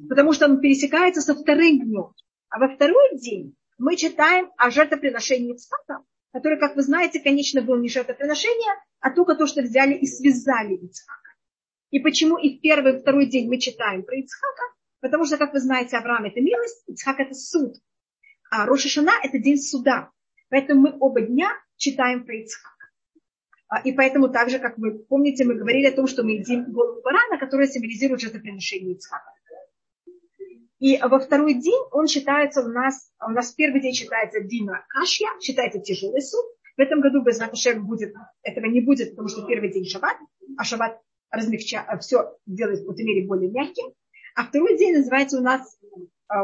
Потому 0.09 0.33
что 0.33 0.47
он 0.47 0.61
пересекается 0.61 1.21
со 1.21 1.35
вторым 1.35 1.81
днем. 1.85 2.13
А 2.49 2.59
во 2.59 2.69
второй 2.69 3.19
день 3.19 3.57
мы 3.79 3.97
читаем 3.97 4.51
о 4.57 4.71
жертвоприношении 4.71 5.55
Ицхака, 5.55 6.05
который, 6.33 6.59
как 6.59 6.77
вы 6.77 6.83
знаете, 6.83 7.21
конечно, 7.21 7.63
был 7.63 7.77
не 7.77 7.89
жертвоприношение, 7.89 8.75
а 9.01 9.11
только 9.11 9.35
то, 9.35 9.47
что 9.47 9.63
взяли 9.63 9.95
и 9.95 10.07
связали 10.07 10.75
Ицхака. 10.75 11.35
И 11.91 12.01
почему 12.01 12.37
и 12.39 12.59
в 12.59 12.61
первый, 12.61 12.97
и 12.97 13.01
второй 13.01 13.27
день 13.27 13.49
мы 13.49 13.59
читаем 13.59 14.03
про 14.03 14.17
Ицхака? 14.17 14.63
Потому 15.01 15.25
что, 15.25 15.37
как 15.37 15.53
вы 15.53 15.61
знаете, 15.61 15.97
Авраам– 15.97 16.25
это 16.27 16.41
милость, 16.41 16.83
Ицхак– 16.89 17.21
это 17.21 17.35
суд. 17.35 17.75
А 18.51 18.67
Рошашана– 18.67 19.13
это 19.23 19.39
день 19.39 19.59
суда. 19.59 20.11
Поэтому 20.49 20.81
мы 20.83 20.97
оба 20.99 21.21
дня 21.21 21.51
читаем 21.77 22.25
про 22.25 22.35
Ицхака. 22.37 22.77
А, 23.69 23.81
и 23.81 23.93
поэтому 23.93 24.29
также, 24.29 24.59
как 24.59 24.79
вы 24.79 24.99
помните, 24.99 25.45
мы 25.45 25.55
говорили 25.55 25.87
о 25.87 25.93
том, 25.93 26.07
что 26.07 26.23
мы 26.23 26.33
едим 26.33 26.73
голову 26.73 27.03
барана, 27.03 27.39
которая 27.39 27.67
символизирует 27.67 28.21
жертвоприношение 28.21 28.95
Ицхака. 28.95 29.33
И 30.87 30.97
во 31.03 31.19
второй 31.19 31.55
день 31.55 31.83
он 31.91 32.07
считается 32.07 32.63
у 32.63 32.69
нас, 32.69 33.11
у 33.21 33.31
нас 33.31 33.51
первый 33.55 33.81
день 33.81 33.93
считается 33.93 34.41
Дина 34.41 34.87
Кашья, 34.89 35.27
считается 35.41 35.81
тяжелый 35.81 36.23
суд. 36.23 36.45
В 36.77 36.81
этом 36.81 37.01
году 37.01 37.25
без 37.25 37.41
Раташем 37.41 37.85
будет, 37.85 38.15
этого 38.45 38.67
не 38.67 38.81
будет, 38.81 39.11
потому 39.11 39.27
что 39.27 39.45
первый 39.47 39.73
день 39.73 39.85
шаббат, 39.85 40.17
а 40.57 40.63
шаббат 40.63 41.03
размягча, 41.33 41.85
все 42.01 42.39
делает 42.47 42.85
в 42.85 42.91
этой 42.93 43.05
мере 43.05 43.27
более 43.27 43.51
мягким. 43.51 43.95
А 44.37 44.45
второй 44.45 44.79
день 44.79 44.99
называется 44.99 45.39
у 45.39 45.43
нас 45.43 45.77
э, 46.33 46.37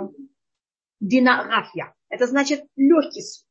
Дина 0.98 1.44
Рафья. 1.44 1.94
Это 2.08 2.26
значит 2.26 2.64
легкий 2.74 3.22
суд. 3.22 3.46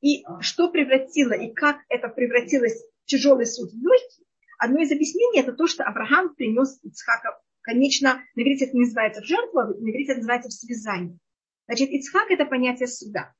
И 0.00 0.24
что 0.40 0.72
превратило, 0.72 1.34
и 1.34 1.52
как 1.52 1.76
это 1.88 2.08
превратилось 2.08 2.82
в 3.04 3.06
тяжелый 3.06 3.46
суд 3.46 3.70
в 3.70 3.76
легкий, 3.76 4.26
одно 4.58 4.80
из 4.80 4.90
объяснений 4.90 5.38
это 5.38 5.52
то, 5.52 5.68
что 5.68 5.84
Авраам 5.84 6.34
принес 6.34 6.80
Ицхака 6.82 7.40
Конечно, 7.62 8.22
на 8.34 8.40
это 8.40 8.72
не 8.72 8.80
называется 8.80 9.22
в 9.22 9.24
жертву, 9.24 9.60
а 9.60 9.66
на 9.66 9.90
это 9.90 10.16
называется 10.16 10.50
в 10.50 10.52
связании. 10.52 11.18
Значит, 11.66 11.90
Ицхак– 11.90 12.26
это 12.30 12.44
понятие 12.44 12.88
суда. 12.88 13.32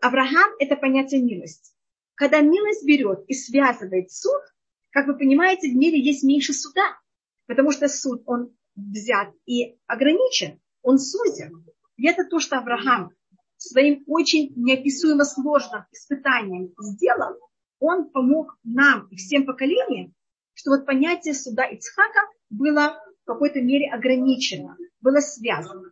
Авраам– 0.00 0.52
это 0.58 0.76
понятие 0.76 1.22
милости. 1.22 1.72
Когда 2.14 2.40
милость 2.40 2.84
берет 2.84 3.24
и 3.28 3.34
связывает 3.34 4.10
суд, 4.10 4.42
как 4.90 5.06
вы 5.06 5.16
понимаете, 5.16 5.70
в 5.70 5.74
мире 5.74 6.00
есть 6.00 6.24
меньше 6.24 6.52
суда, 6.52 6.98
потому 7.46 7.70
что 7.70 7.88
суд, 7.88 8.22
он 8.26 8.56
взят 8.74 9.32
и 9.46 9.78
ограничен, 9.86 10.60
он 10.82 10.98
суден. 10.98 11.64
И 11.96 12.06
это 12.06 12.24
то, 12.24 12.40
что 12.40 12.58
Авраам 12.58 13.10
своим 13.56 14.02
очень 14.06 14.52
неописуемо 14.56 15.24
сложным 15.24 15.84
испытанием 15.92 16.74
сделал, 16.78 17.38
он 17.78 18.10
помог 18.10 18.56
нам 18.64 19.08
и 19.08 19.16
всем 19.16 19.46
поколениям, 19.46 20.14
что 20.54 20.70
вот 20.70 20.86
понятие 20.86 21.34
суда 21.34 21.64
Ицхака 21.64 22.20
было 22.50 23.00
в 23.24 23.26
какой-то 23.26 23.60
мере 23.60 23.90
ограничено, 23.90 24.76
было 25.00 25.20
связано. 25.20 25.90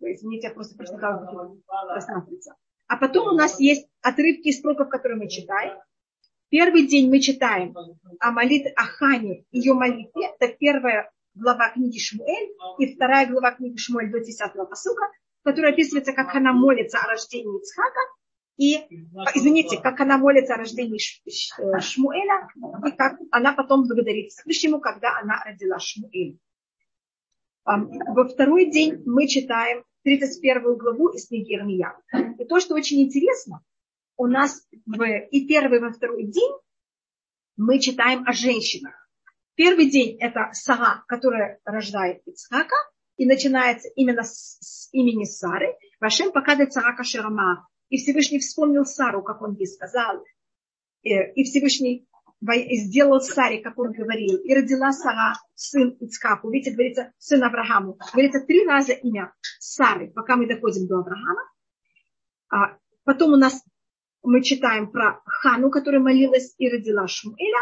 Извините, 0.00 0.48
я 0.48 0.54
просто 0.54 0.76
прочитала 0.76 1.56
А 2.88 2.96
потом 2.96 3.28
у 3.28 3.36
нас 3.36 3.60
есть 3.60 3.88
отрывки 4.02 4.48
из 4.48 4.60
пророков, 4.60 4.88
которые 4.88 5.18
мы 5.18 5.28
читаем. 5.28 5.78
Первый 6.48 6.88
день 6.88 7.08
мы 7.08 7.20
читаем 7.20 7.76
о 8.18 8.32
молитве 8.32 8.72
о 8.72 8.82
Хане, 8.82 9.44
ее 9.52 9.74
молитве. 9.74 10.32
Это 10.38 10.52
первая 10.52 11.12
глава 11.34 11.70
книги 11.70 11.98
Шмуэль 11.98 12.50
и 12.78 12.94
вторая 12.94 13.30
глава 13.30 13.52
книги 13.52 13.76
Шмуэль 13.76 14.10
до 14.10 14.18
10 14.18 14.40
посука, 14.68 15.04
которая 15.44 15.72
описывается, 15.72 16.12
как 16.12 16.34
она 16.34 16.52
молится 16.52 16.98
о 16.98 17.06
рождении 17.06 17.60
Ицхака 17.60 18.00
и, 18.60 18.76
извините, 19.34 19.80
как 19.80 19.98
она 20.00 20.18
молится 20.18 20.52
о 20.52 20.58
рождении 20.58 21.00
э, 21.00 21.80
Шмуэля, 21.80 22.46
и 22.86 22.90
как 22.90 23.18
она 23.30 23.54
потом 23.54 23.88
благодарит 23.88 24.32
Всевышнему, 24.32 24.80
когда 24.80 25.18
она 25.18 25.42
родила 25.46 25.78
Шмуэля. 25.78 26.36
Во 27.64 28.28
второй 28.28 28.70
день 28.70 29.02
мы 29.06 29.28
читаем 29.28 29.82
31 30.04 30.76
главу 30.76 31.08
из 31.08 31.28
книги 31.28 31.54
Ирмия. 31.54 31.96
И 32.38 32.44
то, 32.44 32.60
что 32.60 32.74
очень 32.74 33.00
интересно, 33.00 33.64
у 34.18 34.26
нас 34.26 34.68
в, 34.84 35.02
и 35.04 35.46
первый, 35.46 35.78
и 35.78 35.80
во 35.80 35.90
второй 35.90 36.24
день 36.24 36.52
мы 37.56 37.78
читаем 37.78 38.28
о 38.28 38.32
женщинах. 38.32 39.08
Первый 39.54 39.88
день 39.88 40.18
это 40.20 40.50
Сара, 40.52 41.02
которая 41.08 41.60
рождает 41.64 42.20
Ицхака, 42.26 42.76
и 43.16 43.24
начинается 43.24 43.88
именно 43.96 44.22
с, 44.22 44.58
с 44.60 44.88
имени 44.92 45.24
Сары. 45.24 45.76
Вашем 45.98 46.30
показывает 46.32 46.74
Сара 46.74 46.94
Кашерама, 46.94 47.66
и 47.90 47.98
Всевышний 47.98 48.38
вспомнил 48.38 48.84
Сару, 48.86 49.22
как 49.22 49.42
он 49.42 49.54
ей 49.54 49.66
сказал. 49.66 50.24
Э, 51.04 51.32
и 51.34 51.44
Всевышний 51.44 52.08
сделал 52.40 53.20
Саре, 53.20 53.60
как 53.60 53.78
он 53.78 53.92
говорил. 53.92 54.36
И 54.38 54.54
родила 54.54 54.92
Сара 54.92 55.34
сын 55.54 55.96
Ицкаку. 56.00 56.50
Видите, 56.50 56.72
говорится, 56.72 57.12
сын 57.18 57.42
Аврааму. 57.42 57.98
Говорится 58.12 58.40
три 58.40 58.64
раза 58.64 58.92
имя 58.92 59.34
Сары, 59.58 60.10
пока 60.10 60.36
мы 60.36 60.46
доходим 60.46 60.86
до 60.86 61.00
Авраама. 61.00 61.42
А 62.48 62.78
потом 63.04 63.34
у 63.34 63.36
нас 63.36 63.62
мы 64.22 64.42
читаем 64.42 64.90
про 64.90 65.20
Хану, 65.24 65.70
которая 65.70 66.00
молилась 66.00 66.54
и 66.58 66.68
родила 66.70 67.06
Шмуэля. 67.06 67.60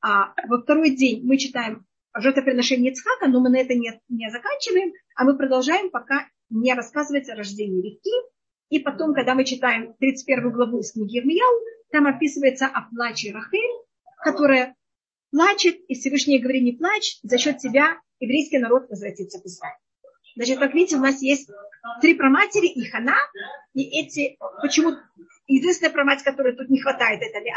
А 0.00 0.34
во 0.48 0.62
второй 0.62 0.90
день 0.96 1.24
мы 1.24 1.36
читаем 1.36 1.86
жертвоприношение 2.14 2.92
Ицхака, 2.92 3.28
но 3.28 3.40
мы 3.40 3.50
на 3.50 3.58
это 3.58 3.74
не, 3.74 4.00
не 4.08 4.30
заканчиваем, 4.30 4.92
а 5.14 5.24
мы 5.24 5.36
продолжаем, 5.36 5.90
пока 5.90 6.26
не 6.48 6.72
рассказывается 6.74 7.32
о 7.32 7.36
рождении 7.36 7.82
реки. 7.82 8.10
И 8.68 8.80
потом, 8.80 9.14
когда 9.14 9.34
мы 9.34 9.44
читаем 9.44 9.94
31 9.98 10.50
главу 10.50 10.80
из 10.80 10.92
книги 10.92 11.18
Ирмияу, 11.18 11.60
там 11.92 12.06
описывается 12.06 12.66
о 12.66 12.82
плаче 12.90 13.32
Рахель, 13.32 13.84
которая 14.24 14.74
плачет, 15.30 15.76
и 15.88 15.94
Всевышний 15.94 16.38
говорит, 16.38 16.62
не 16.62 16.72
плачь, 16.72 17.18
за 17.22 17.38
счет 17.38 17.58
тебя 17.58 18.00
еврейский 18.18 18.58
народ 18.58 18.88
возвратится 18.88 19.40
к 19.40 19.44
Израилю. 19.46 19.76
Значит, 20.34 20.58
как 20.58 20.74
видите, 20.74 20.96
у 20.96 21.00
нас 21.00 21.22
есть 21.22 21.48
три 22.00 22.14
проматери 22.14 22.66
и 22.66 22.84
Хана, 22.90 23.16
и 23.72 23.82
эти, 24.00 24.36
почему 24.60 24.94
единственная 25.46 25.92
промать, 25.92 26.22
которой 26.22 26.54
тут 26.54 26.68
не 26.68 26.80
хватает, 26.80 27.22
это 27.22 27.38
Леа, 27.38 27.54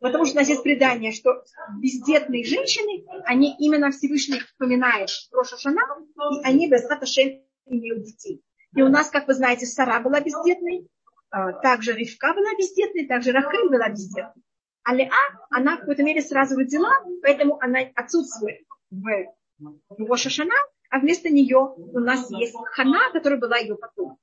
потому 0.00 0.24
что 0.24 0.36
у 0.36 0.40
нас 0.40 0.48
есть 0.48 0.62
предание, 0.62 1.12
что 1.12 1.44
бездетные 1.80 2.44
женщины, 2.44 3.04
они 3.24 3.54
именно 3.58 3.90
Всевышний 3.90 4.40
вспоминают 4.40 5.10
Роша 5.32 5.56
Шана, 5.58 5.82
и 6.32 6.44
они 6.44 6.68
без 6.68 6.86
Хаташем 6.86 7.40
имеют 7.66 8.02
детей. 8.02 8.42
И 8.76 8.82
у 8.82 8.88
нас, 8.88 9.10
как 9.10 9.26
вы 9.26 9.34
знаете, 9.34 9.66
Сара 9.66 10.00
была 10.00 10.20
бездетной, 10.20 10.86
а, 11.30 11.52
также 11.52 11.92
Ривка 11.92 12.34
была 12.34 12.54
бездетной, 12.58 13.06
также 13.06 13.32
Рахель 13.32 13.68
была 13.68 13.88
бездетной. 13.88 14.42
А 14.84 14.94
Леа, 14.94 15.10
она 15.50 15.76
в 15.76 15.80
какой-то 15.80 16.02
мере 16.02 16.22
сразу 16.22 16.56
родила, 16.56 16.90
поэтому 17.22 17.58
она 17.60 17.80
отсутствует 17.94 18.60
в, 18.90 19.06
в 19.58 20.16
Шана, 20.16 20.54
а 20.90 21.00
вместо 21.00 21.28
нее 21.28 21.58
у 21.58 21.98
нас 21.98 22.30
есть 22.30 22.56
Хана, 22.72 23.10
которая 23.12 23.38
была 23.38 23.56
ее 23.58 23.76
потом. 23.76 24.16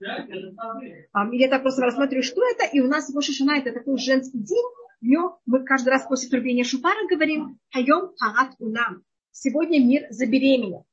Я 0.00 1.48
так 1.48 1.62
просто 1.62 1.82
рассматриваю, 1.82 2.22
что 2.22 2.42
это, 2.44 2.66
и 2.66 2.80
у 2.80 2.88
нас 2.88 3.08
в 3.08 3.20
Шана 3.20 3.58
это 3.58 3.72
такой 3.72 3.98
женский 3.98 4.38
день, 4.38 4.64
днем 5.02 5.32
мы 5.46 5.64
каждый 5.64 5.90
раз 5.90 6.06
после 6.06 6.28
трубения 6.28 6.64
шупара 6.64 7.06
говорим 7.08 7.58
«Хайом 7.72 8.14
харат 8.16 8.54
унам». 8.58 9.02
Сегодня 9.32 9.84
мир 9.84 10.06
забеременел. 10.10 10.86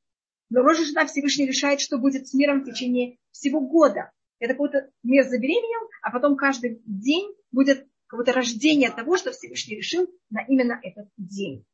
Но 0.50 0.62
Рожа 0.62 0.84
Шана 0.84 1.06
Всевышний 1.06 1.46
решает, 1.46 1.80
что 1.80 1.96
будет 1.96 2.28
с 2.28 2.34
миром 2.34 2.60
в 2.60 2.64
течение 2.64 3.18
всего 3.30 3.60
года. 3.60 4.10
Это 4.40 4.54
какой-то 4.54 4.90
мир 5.02 5.24
забеременел, 5.24 5.88
а 6.02 6.10
потом 6.10 6.36
каждый 6.36 6.82
день 6.84 7.34
будет 7.52 7.86
какое-то 8.06 8.32
рождение 8.32 8.90
того, 8.90 9.16
что 9.16 9.30
Всевышний 9.30 9.76
решил 9.76 10.08
на 10.30 10.42
именно 10.42 10.80
этот 10.82 11.08
день. 11.16 11.64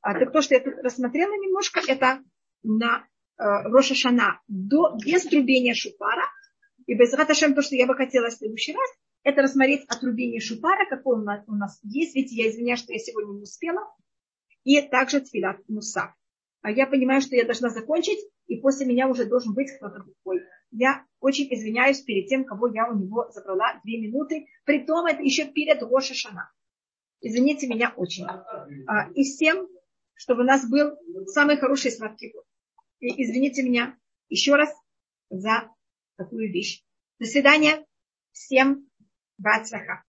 А, 0.00 0.18
так 0.18 0.32
то, 0.32 0.42
что 0.42 0.54
я 0.54 0.60
тут 0.60 0.74
рассмотрела 0.82 1.32
немножко, 1.32 1.80
это 1.86 2.24
на 2.64 3.06
э, 3.38 3.44
Роша 3.68 3.94
Шана 3.94 4.40
до, 4.48 4.96
без 5.04 5.22
трубения 5.22 5.74
шупара. 5.74 6.24
И 6.86 6.94
без 6.94 7.12
Раташем, 7.12 7.54
то, 7.54 7.62
что 7.62 7.76
я 7.76 7.86
бы 7.86 7.94
хотела 7.94 8.28
в 8.28 8.32
следующий 8.32 8.72
раз, 8.72 8.90
это 9.22 9.42
рассмотреть 9.42 9.84
отрубение 9.86 10.40
шупара, 10.40 10.88
какой 10.88 11.20
у 11.20 11.22
нас, 11.22 11.44
у 11.46 11.54
нас 11.54 11.78
есть. 11.84 12.16
Ведь 12.16 12.32
я 12.32 12.50
извиняюсь, 12.50 12.80
что 12.80 12.92
я 12.92 12.98
сегодня 12.98 13.34
не 13.34 13.42
успела. 13.42 13.82
И 14.64 14.82
также 14.82 15.20
тфилат 15.20 15.58
мусав. 15.68 16.10
А 16.62 16.70
я 16.70 16.86
понимаю, 16.86 17.20
что 17.20 17.34
я 17.34 17.44
должна 17.44 17.70
закончить, 17.70 18.20
и 18.46 18.56
после 18.56 18.86
меня 18.86 19.08
уже 19.08 19.26
должен 19.26 19.52
быть 19.52 19.70
кто-то 19.76 19.98
другой. 19.98 20.42
Я 20.70 21.04
очень 21.20 21.52
извиняюсь 21.52 22.00
перед 22.00 22.28
тем, 22.28 22.44
кого 22.44 22.68
я 22.68 22.88
у 22.88 22.96
него 22.96 23.28
забрала 23.30 23.80
две 23.84 24.00
минуты. 24.00 24.46
Притом 24.64 25.06
это 25.06 25.22
еще 25.22 25.44
перед 25.44 25.82
Роша 25.82 26.14
Шана. 26.14 26.50
Извините 27.20 27.66
меня 27.66 27.92
очень. 27.96 28.26
А, 28.26 29.10
и 29.14 29.22
всем, 29.24 29.68
чтобы 30.14 30.42
у 30.42 30.44
нас 30.44 30.68
был 30.68 30.96
самый 31.26 31.56
хороший 31.56 31.90
сладкий 31.90 32.32
год. 32.32 32.44
И 33.00 33.22
извините 33.22 33.62
меня 33.62 33.96
еще 34.28 34.54
раз 34.54 34.72
за 35.30 35.68
такую 36.16 36.52
вещь. 36.52 36.82
До 37.18 37.26
свидания. 37.26 37.84
Всем 38.32 38.88
бацаха. 39.36 40.00